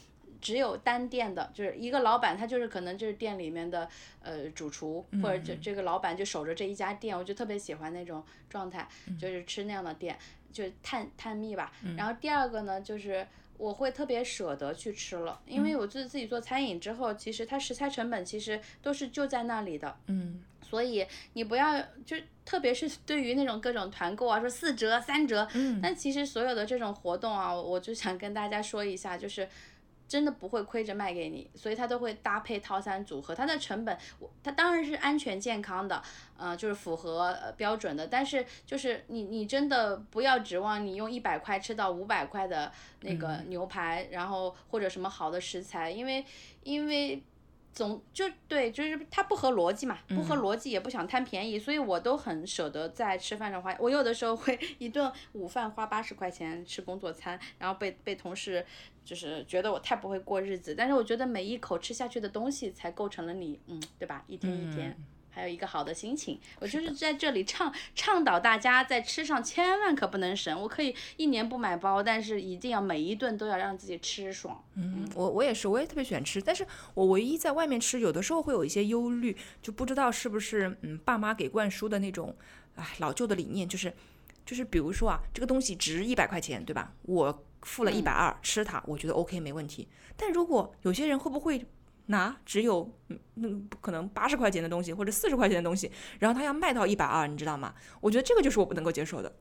[0.44, 3.90] 只有单店的，就是一个老板，他就是可能就是店里面的
[4.22, 8.88] 呃主厨，或者就这个老板就守着这一家店，我就特别喜欢那种状态，
[9.20, 10.16] 就是吃那样的店，
[10.52, 11.72] 就是探探秘吧。
[11.98, 13.26] 然后第二个呢，就是。
[13.56, 29.48] 我会特别舍得去吃了，因为我自自己做餐饮之后，其实它食材成本其实都是就在那里的，嗯，所以你不要就特别是对于那种各种团购啊，说四折、三折，嗯，但其实所有的这种活动啊，我就想跟大家说一下，就是
[30.14, 36.00] 真的不会亏着卖给你，所以它都会搭配套餐组合，它的成本，我它当然是安全健康的，
[36.38, 46.24] 呃，就是符合呃标准的，但是就是你你真的不要指望你用一百块吃到五百块的那个牛排，然后或者什么好的食材，因为
[46.62, 47.24] 因为。
[47.74, 53.76] 总就对，就是它不合逻辑嘛，不合逻辑也不想贪便宜，所以我都很舍得在吃饭上花。
[53.80, 58.64] 我有的时候会一顿午饭花八十块钱吃工作餐，然后被被同事
[59.04, 60.76] 就是觉得我太不会过日子。
[60.76, 64.24] 但是我觉得每一口吃下去的东西才构成了你，嗯，对吧？
[64.28, 64.96] 一天一天。
[65.34, 70.62] 还有一个好的心情，我就是在这里倡倡导大家在吃上千万可不能省。
[70.62, 74.64] 我可以一年不买包，但是一定要每一顿都要让自己吃爽。
[74.76, 82.36] 嗯，我我也是，我也特别喜欢吃，但是我唯一在外面吃，有的时候会有一些忧虑，就不知道是不是嗯爸妈给灌输的那种，
[82.76, 83.92] 哎老旧的理念，就是
[84.46, 86.94] 就是比如说啊，这个东西值一百块钱，对吧？
[87.04, 89.88] 我付了一百二吃它，我觉得 OK 没问题。
[90.16, 91.66] 但如果有些人会不会
[92.08, 97.74] 拿只有嗯那可能八十块钱的东西或者四十块钱的东西，然后他要卖到一百二，你知道吗？
[98.02, 99.36] 我觉得这个就是我不能够接受的。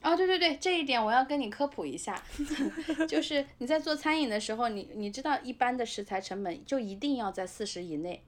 [0.00, 2.22] 哦，对对对，这一点我要跟你科普一下，
[3.08, 8.22] 就是你在做餐饮的时候，你你知道一般的食材成本就一定要在四十以内，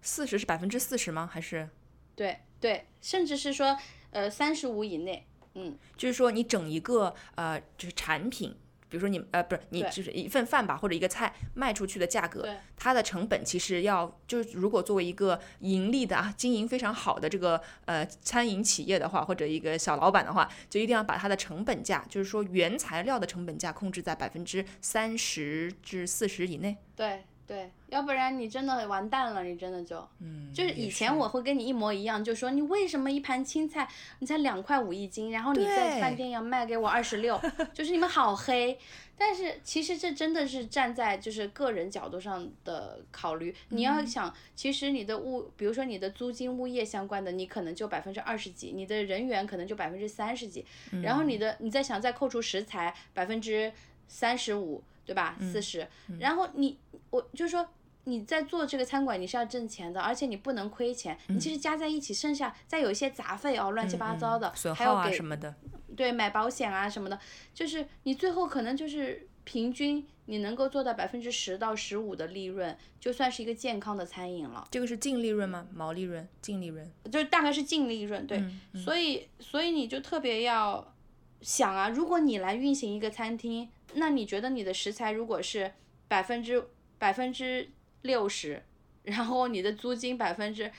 [0.00, 1.28] 四十是百分之四十吗？
[1.30, 1.68] 还是
[2.16, 3.76] 对对，甚至是说
[4.10, 8.56] 呃三十五以内，嗯，就是说你整一个呃就是产品，
[8.88, 26.76] 比如说你呃不是你就是一份饭吧或者一个菜卖出去的价格，它的成本其实要就是如果作为一个盈利的啊经营非常好的这个呃餐饮企业的话，或者一个小老板的话，就一定要把它的成本价，就是说原材料的成本价控制在百分之三十至四十以内。
[26.96, 33.88] 对对，要不然你真的完蛋了，你真的就，嗯，就是以前我会跟你一模一样，就说你为什么一盘青菜
[34.18, 37.40] 你才两块五一斤，然后你在饭店要卖给我二十六，
[37.72, 38.78] 就是你们好黑。
[39.20, 50.64] 但是其实这真的是站在就是个人角度上的考虑，你要想，其实你的物，比如说你的租金、物业相关的，你可能就百分之二十几，你的人员可能就百分之三十几，
[51.02, 53.72] 然后你的你再想再扣除食材百分之
[54.06, 55.36] 三十五，对吧？
[55.40, 55.88] 四十、
[56.20, 56.78] 然后你
[57.10, 57.66] 我就是说。
[58.04, 61.18] 你在做这个餐馆，你是要挣钱的，而且你不能亏钱。
[61.26, 65.54] 你其实加在一起，剩下再有一些杂费哦，乱七八糟的，损耗还要给啊什么的。
[65.94, 67.20] 对，买保险啊什么的，
[67.52, 75.66] 就是你最后可能就是平均你能够做到百分之十到十五的利润，就算是一个健康的餐饮了，这个是净利润吗？
[75.74, 76.90] 毛利润、净利润？
[77.12, 78.26] 就是大概是净利润。
[78.26, 78.42] 对，
[78.74, 80.94] 所以所以你就特别要
[81.40, 85.72] 想啊，如果你来运行一个餐厅，那你觉得你的食材如果是
[86.08, 86.68] 百分之
[86.98, 87.70] 百分之
[88.02, 88.62] 六十，
[89.04, 90.70] 然后你的租金百分之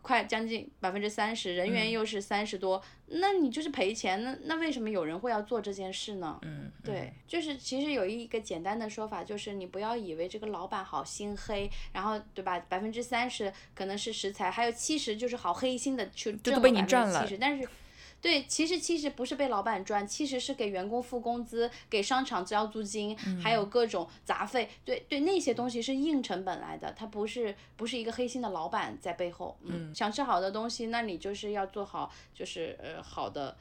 [0.00, 4.24] 快将近百分之三十，人员又是三十多，那你就是赔钱。
[4.24, 6.38] 那那为什么有人会要做这件事呢？
[6.42, 12.58] 嗯，对，就是其实有一个简单的说法，就是你不要以为这个老板好心黑，然后对吧？
[12.68, 17.68] 百分之三十可能是食材，还有七十就是好黑心的去挣都被你百分之七十，但是。
[18.22, 24.70] 对，其实其实不是被老板赚，其实是给员工付工资，给商场交租金，还有各种杂费。
[24.84, 29.58] 对对，那些东西是硬成本来的，它不是不是一个黑心的老板在背后。
[29.64, 33.56] 嗯，想吃好的东西，那你就是要做好，就是呃好的，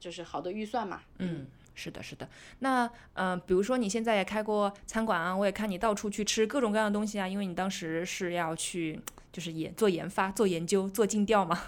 [0.00, 1.02] 就是好的预算嘛。
[1.18, 1.46] 嗯。
[1.72, 2.28] 是的，是的。
[2.58, 9.00] 那嗯，比如说你现在也开过餐馆啊，我也看你到处去吃各种各样的东西啊，因为你当时是要去
[9.32, 11.60] 就是研做研发、做研究、做尽调嘛。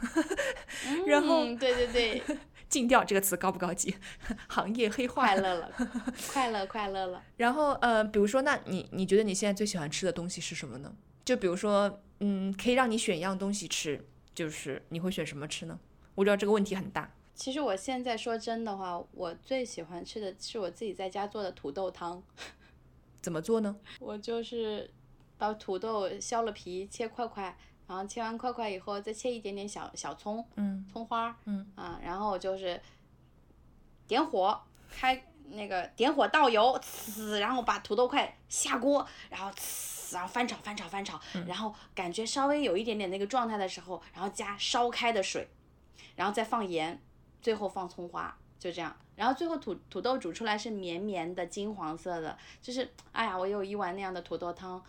[1.07, 2.23] 然后，对对对，
[2.69, 3.95] 尽调这个词高不高级？
[4.49, 5.23] 行业黑化。
[5.23, 5.73] 快乐了，
[6.33, 7.23] 快乐快乐了。
[7.37, 10.95] 然后呃，比如说，那你你觉得你现在最喜欢吃的东西是什么呢？
[11.25, 14.05] 就比如说，嗯，可以让你选一样东西吃，
[14.35, 15.79] 就是你会选什么吃呢？
[16.15, 17.15] 我知道这个问题很大。
[17.35, 22.23] 其实我现在说真的话，我最喜欢吃的是我自己在家做的土豆汤。
[23.23, 23.77] 怎么做呢？
[24.01, 24.91] 我就是
[25.43, 27.57] 把土豆削了皮，切块块，
[27.88, 32.80] 然后切完块块以后，再切一点点小小葱，嗯，葱花，嗯，啊，然后就是
[34.07, 34.57] 点火，
[34.88, 45.49] 开那个点火倒油，呲，然后把土豆块下锅，然后呲，然后翻炒翻炒翻炒，然后感觉稍微有一点点那个状态的时候，然后加烧开的水，
[46.14, 47.03] 然后再放盐。
[47.40, 54.80] 最后放葱花，就这样，然后最后土土豆煮出来是绵绵的金黄色的，就是哎呀，我有一碗那样的土豆汤，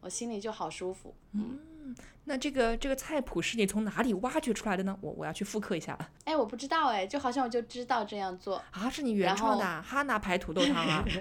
[0.00, 1.14] 我心里就好舒服。
[1.32, 1.94] 嗯，
[2.24, 4.96] 那这个这个菜谱是你从哪里挖掘出来的呢？
[5.00, 6.08] 我我要去复刻一下了。
[6.24, 11.04] 哎，我不知道哎，就好像我就知道这样做啊，是你原创的哈拿牌土豆汤啊？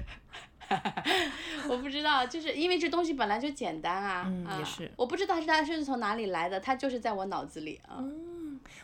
[1.67, 4.25] 我不知道，就是因为这东西本来就简单啊。
[4.27, 4.91] 嗯，也是。
[4.95, 8.03] 我不知道是它是从哪里来的，它就是在我脑子里啊。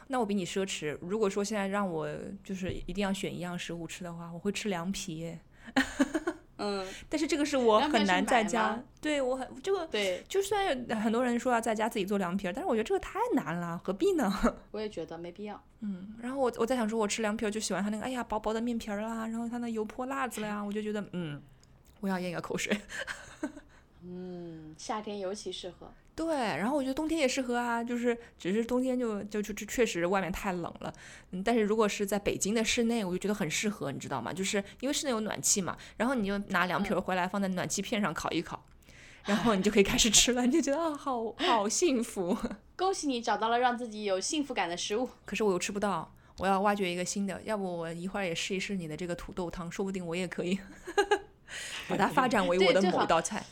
[0.07, 0.97] 那我比你奢侈。
[1.01, 2.09] 如果说现在让我
[2.43, 5.37] 就是一定要选一样食物吃的话，我会吃凉皮。
[6.57, 8.81] 嗯，但是这个是我很难在家。
[9.01, 14.31] 对我很这个对，就算很多人说要在家自己做凉皮，但是我觉得这个太难了，何必呢？
[14.71, 15.61] 我也觉得没必要。
[15.81, 21.41] 嗯，然后我我在想说，我吃凉皮就喜欢它那个哎呀薄薄的面皮儿啦，然后它那油泼辣子了呀，我就觉得嗯，
[21.99, 22.75] 我要咽一个口水。
[24.03, 25.91] 嗯，夏天尤其适合。
[26.15, 30.93] 对，然后我觉得冬天也适合啊，就是只是冬天就就就就确实外面太冷了，
[31.31, 34.31] 嗯，但是如果是在北京的室内，我就觉得很适合，你知道吗？
[34.31, 38.65] 就是因为室内有暖气嘛，然后你就拿凉皮儿回来放在暖气片上烤一烤，
[39.25, 42.37] 然后你就可以开始吃了，你就觉得啊，好好幸福。
[42.77, 50.57] 恭喜你找到了让自己有幸福感的食物，可是我又吃不到，我要挖掘一个新的，要不我一会儿也试一试你的这个土豆汤，说不定我也可以
[51.89, 53.45] 把它发展为我的某一道菜。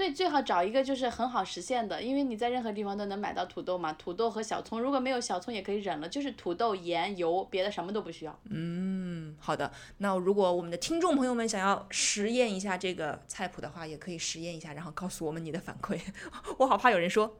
[0.00, 3.92] 对，最好找一个就是很好实现的，因为你在任何地方都能买到土豆嘛。
[3.92, 8.40] 土豆和小葱，如果没有小葱也可以忍了，就是土豆、盐、油，别的什么都不需要。
[8.48, 9.70] 嗯，好的。
[9.98, 16.00] 那如果我们的听众朋友们想要实验一下这个菜谱的话，也可以实验一下，然后告诉我们你的反馈。
[16.56, 17.36] 我好怕有人说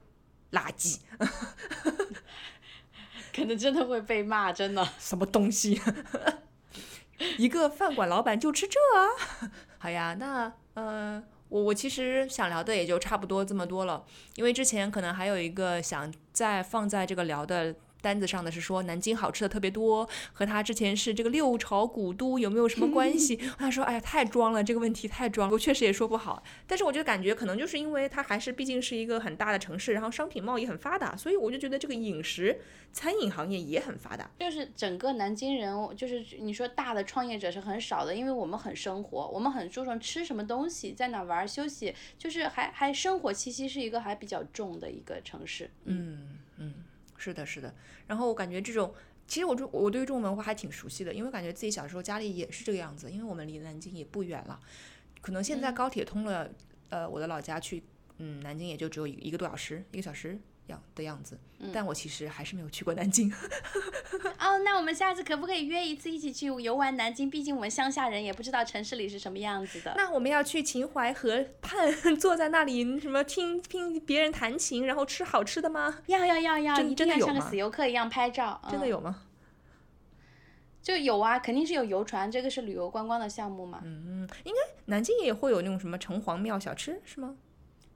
[0.53, 0.99] 垃圾
[3.35, 4.87] 可能真的会被骂，真的。
[4.99, 5.81] 什么东西？
[7.39, 8.79] 一个饭馆老板就吃这？
[9.79, 11.25] 好呀，那呃。
[11.51, 14.03] 我我其实想聊的也就差不多这么多了，
[14.37, 17.75] 因为之前可能还有一个想再放在这个聊的。
[18.01, 23.37] 单子上的是说南京好吃的特别多，和他之前是这个六朝古都有没有什么关系？
[23.59, 32.61] 他说：“哎呀，太装了，这个问题太装。”我确实也说不好，但是我就感觉可能就是因为它还是毕竟是一个很大的城市，然后商品贸易很发达，所以我就觉得这个饮食
[32.93, 34.31] 餐饮行业也很发达。
[34.39, 45.71] 就是整个南京人，就是你说大的创业者是很少的，因为我们很生活，我们很注重吃什么东西，在哪玩休息，就是还还生活气息是一个还比较重的一个城市。
[45.85, 46.75] 嗯嗯。
[47.21, 47.75] 是的，是的。
[48.07, 48.95] 然后我感觉这种，
[49.27, 53.11] 其实我就我对于这种文化还挺熟悉的，因为感觉自己小时候家里也是这个样子。
[53.11, 54.59] 因为我们离南京也不远了，
[55.21, 56.51] 可能现在高铁通了，
[56.89, 57.83] 呃，我的老家去，
[58.17, 60.41] 嗯，南京也就只有一一个多小时，一个小时。
[60.71, 61.39] 样的样子，
[61.73, 63.33] 但我其实还是没有去过南京。
[64.41, 67.29] 哦，那我们下次可不可以约一次一起去游玩南京？
[67.29, 69.93] 毕竟我们乡下人也不知道城市里是什么样子的。
[69.97, 75.99] 那我们要去秦淮河畔， 坐在那里什么听听别人弹琴，然后吃好吃的吗？
[76.07, 78.61] 要要要要，真的像个死游客一样拍照。
[78.71, 79.25] 真的有吗？
[80.83, 83.81] 就有啊，肯定是有游船，这个是旅游观光的项目嘛。
[83.85, 87.37] 嗯，应该南京也会有那种什么城隍庙小吃是吗？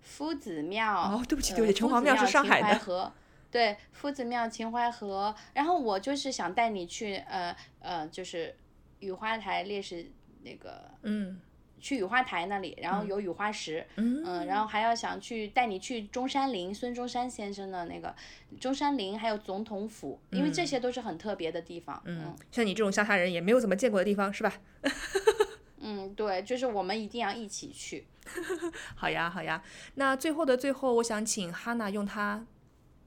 [0.04, 3.12] 夫子庙哦，对不起对不起，城隍庙是上海的。
[3.50, 5.34] 对，夫子庙秦淮河。
[5.54, 8.54] 然后我就是想带你去，呃呃，就是
[8.98, 10.10] 雨花台烈士
[10.42, 11.40] 那个，嗯，
[11.80, 18.14] 去雨花台那里，然后有雨花石，嗯，然后还要想去带你去中山陵，孙中山先生的那个
[18.60, 22.02] 中山陵，还有总统府，因为这些都是很特别的地方。
[22.06, 24.52] 嗯，像你这种乡下人也没有怎么见过的地方，是吧？
[25.78, 28.06] 嗯，对，就是我们一定要一起去。
[28.94, 29.62] 好呀，好呀。
[29.94, 32.46] 那最后的最后，我想请哈娜用她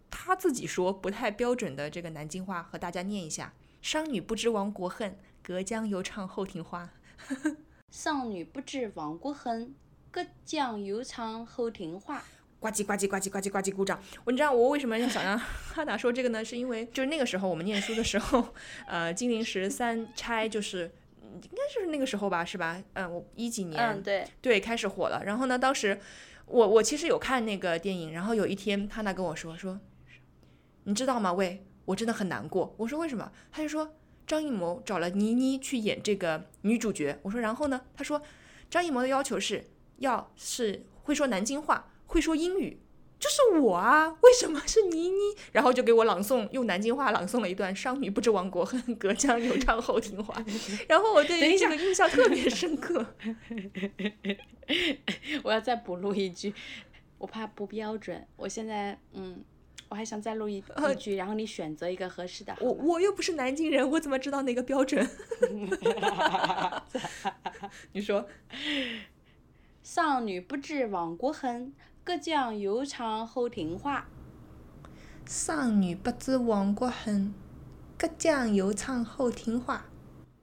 [0.09, 6.89] 她自己说不太标准的这个南京话和大家念一下，商女不知亡国恨，隔江犹唱后庭花。
[7.91, 9.73] 商女不知亡国恨，
[10.11, 12.23] 隔江犹唱后庭花。
[12.59, 14.01] 呱唧呱唧呱唧呱唧呱唧鼓掌。
[14.23, 15.37] 我你知道我为什么要想让
[15.73, 16.43] 哈娜说这个呢？
[16.43, 18.53] 是因为就是那个时候我们念书的时候，
[18.87, 20.91] 呃，金陵十三钗就是
[21.43, 22.81] 应该就是那个时候吧，是吧？
[22.93, 25.23] 嗯，我一几年，嗯，对，对，开始火了。
[25.25, 25.99] 然后呢，当时
[26.45, 29.79] 我我其实有看那个电影，然后有一天哈娜跟我说说，
[30.83, 31.33] 你知道吗？
[31.33, 32.73] 喂，我真的很难过。
[32.77, 33.31] 我说为什么？
[33.51, 37.17] 他就说张艺谋找了倪妮去演这个女主角。
[37.21, 37.81] 我说然后呢？
[37.95, 38.21] 他说
[38.69, 39.63] 张艺谋的要求是
[39.97, 41.91] 要是会说南京话。
[42.09, 42.79] 会说英语，
[43.19, 44.07] 就是我啊！
[44.21, 45.19] 为什么是倪妮？
[45.51, 50.39] 然后就给我朗诵，用南京话朗诵了一段“商女不知亡国恨，隔江犹唱后庭花”。
[50.87, 53.03] 然后我对这个印象特别深刻。
[55.43, 56.53] 我要再补录一句，
[57.17, 58.23] 我怕不标准。
[58.35, 59.43] 我现在嗯，
[59.89, 60.63] 我还想再录一一
[60.99, 62.55] 句，然后你选择一个合适的。
[62.59, 65.09] 我我又不是南京人，我怎么知道哪个标准？
[67.93, 68.27] 你说，
[69.81, 71.73] 商女不知亡国恨。
[72.07, 74.05] 隔江犹唱后庭花，
[75.25, 77.33] 商女不知亡国恨，
[77.97, 79.83] 隔江犹唱后庭花。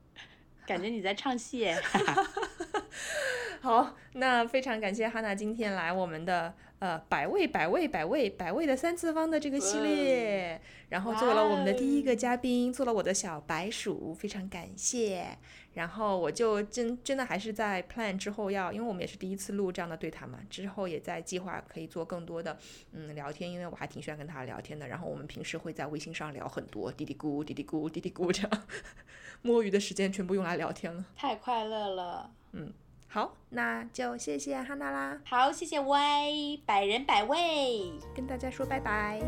[0.68, 1.82] 感觉你在唱戏耶！
[3.62, 6.54] 好，那非常感谢哈娜今天来我们的。
[6.80, 10.60] 呃，百位百位百位百位的三次方的这个系列，
[10.90, 15.38] 然后做了我们的第一个嘉宾，做了我的小白鼠，非常感谢。
[15.72, 22.58] 然后我就真真的还是在 plan 之后要，因为我们也是第一次录这样的对谈嘛，之后也在计划可以做更多的
[22.92, 24.86] 嗯聊天，因为我还挺喜欢跟他聊天的。
[24.86, 28.62] 然后我们平时会在微信上聊很多嘀嘀咕嘀嘀咕嘀嘀咕这样，
[29.40, 32.72] 摸鱼的时间全部用来聊天了，太快乐了，嗯。
[33.06, 35.20] 好，那就谢谢哈娜啦。
[35.24, 39.20] 好，谢谢 Y 百人百味，跟大家说拜拜，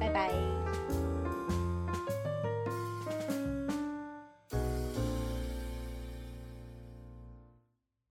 [0.00, 0.63] 拜拜。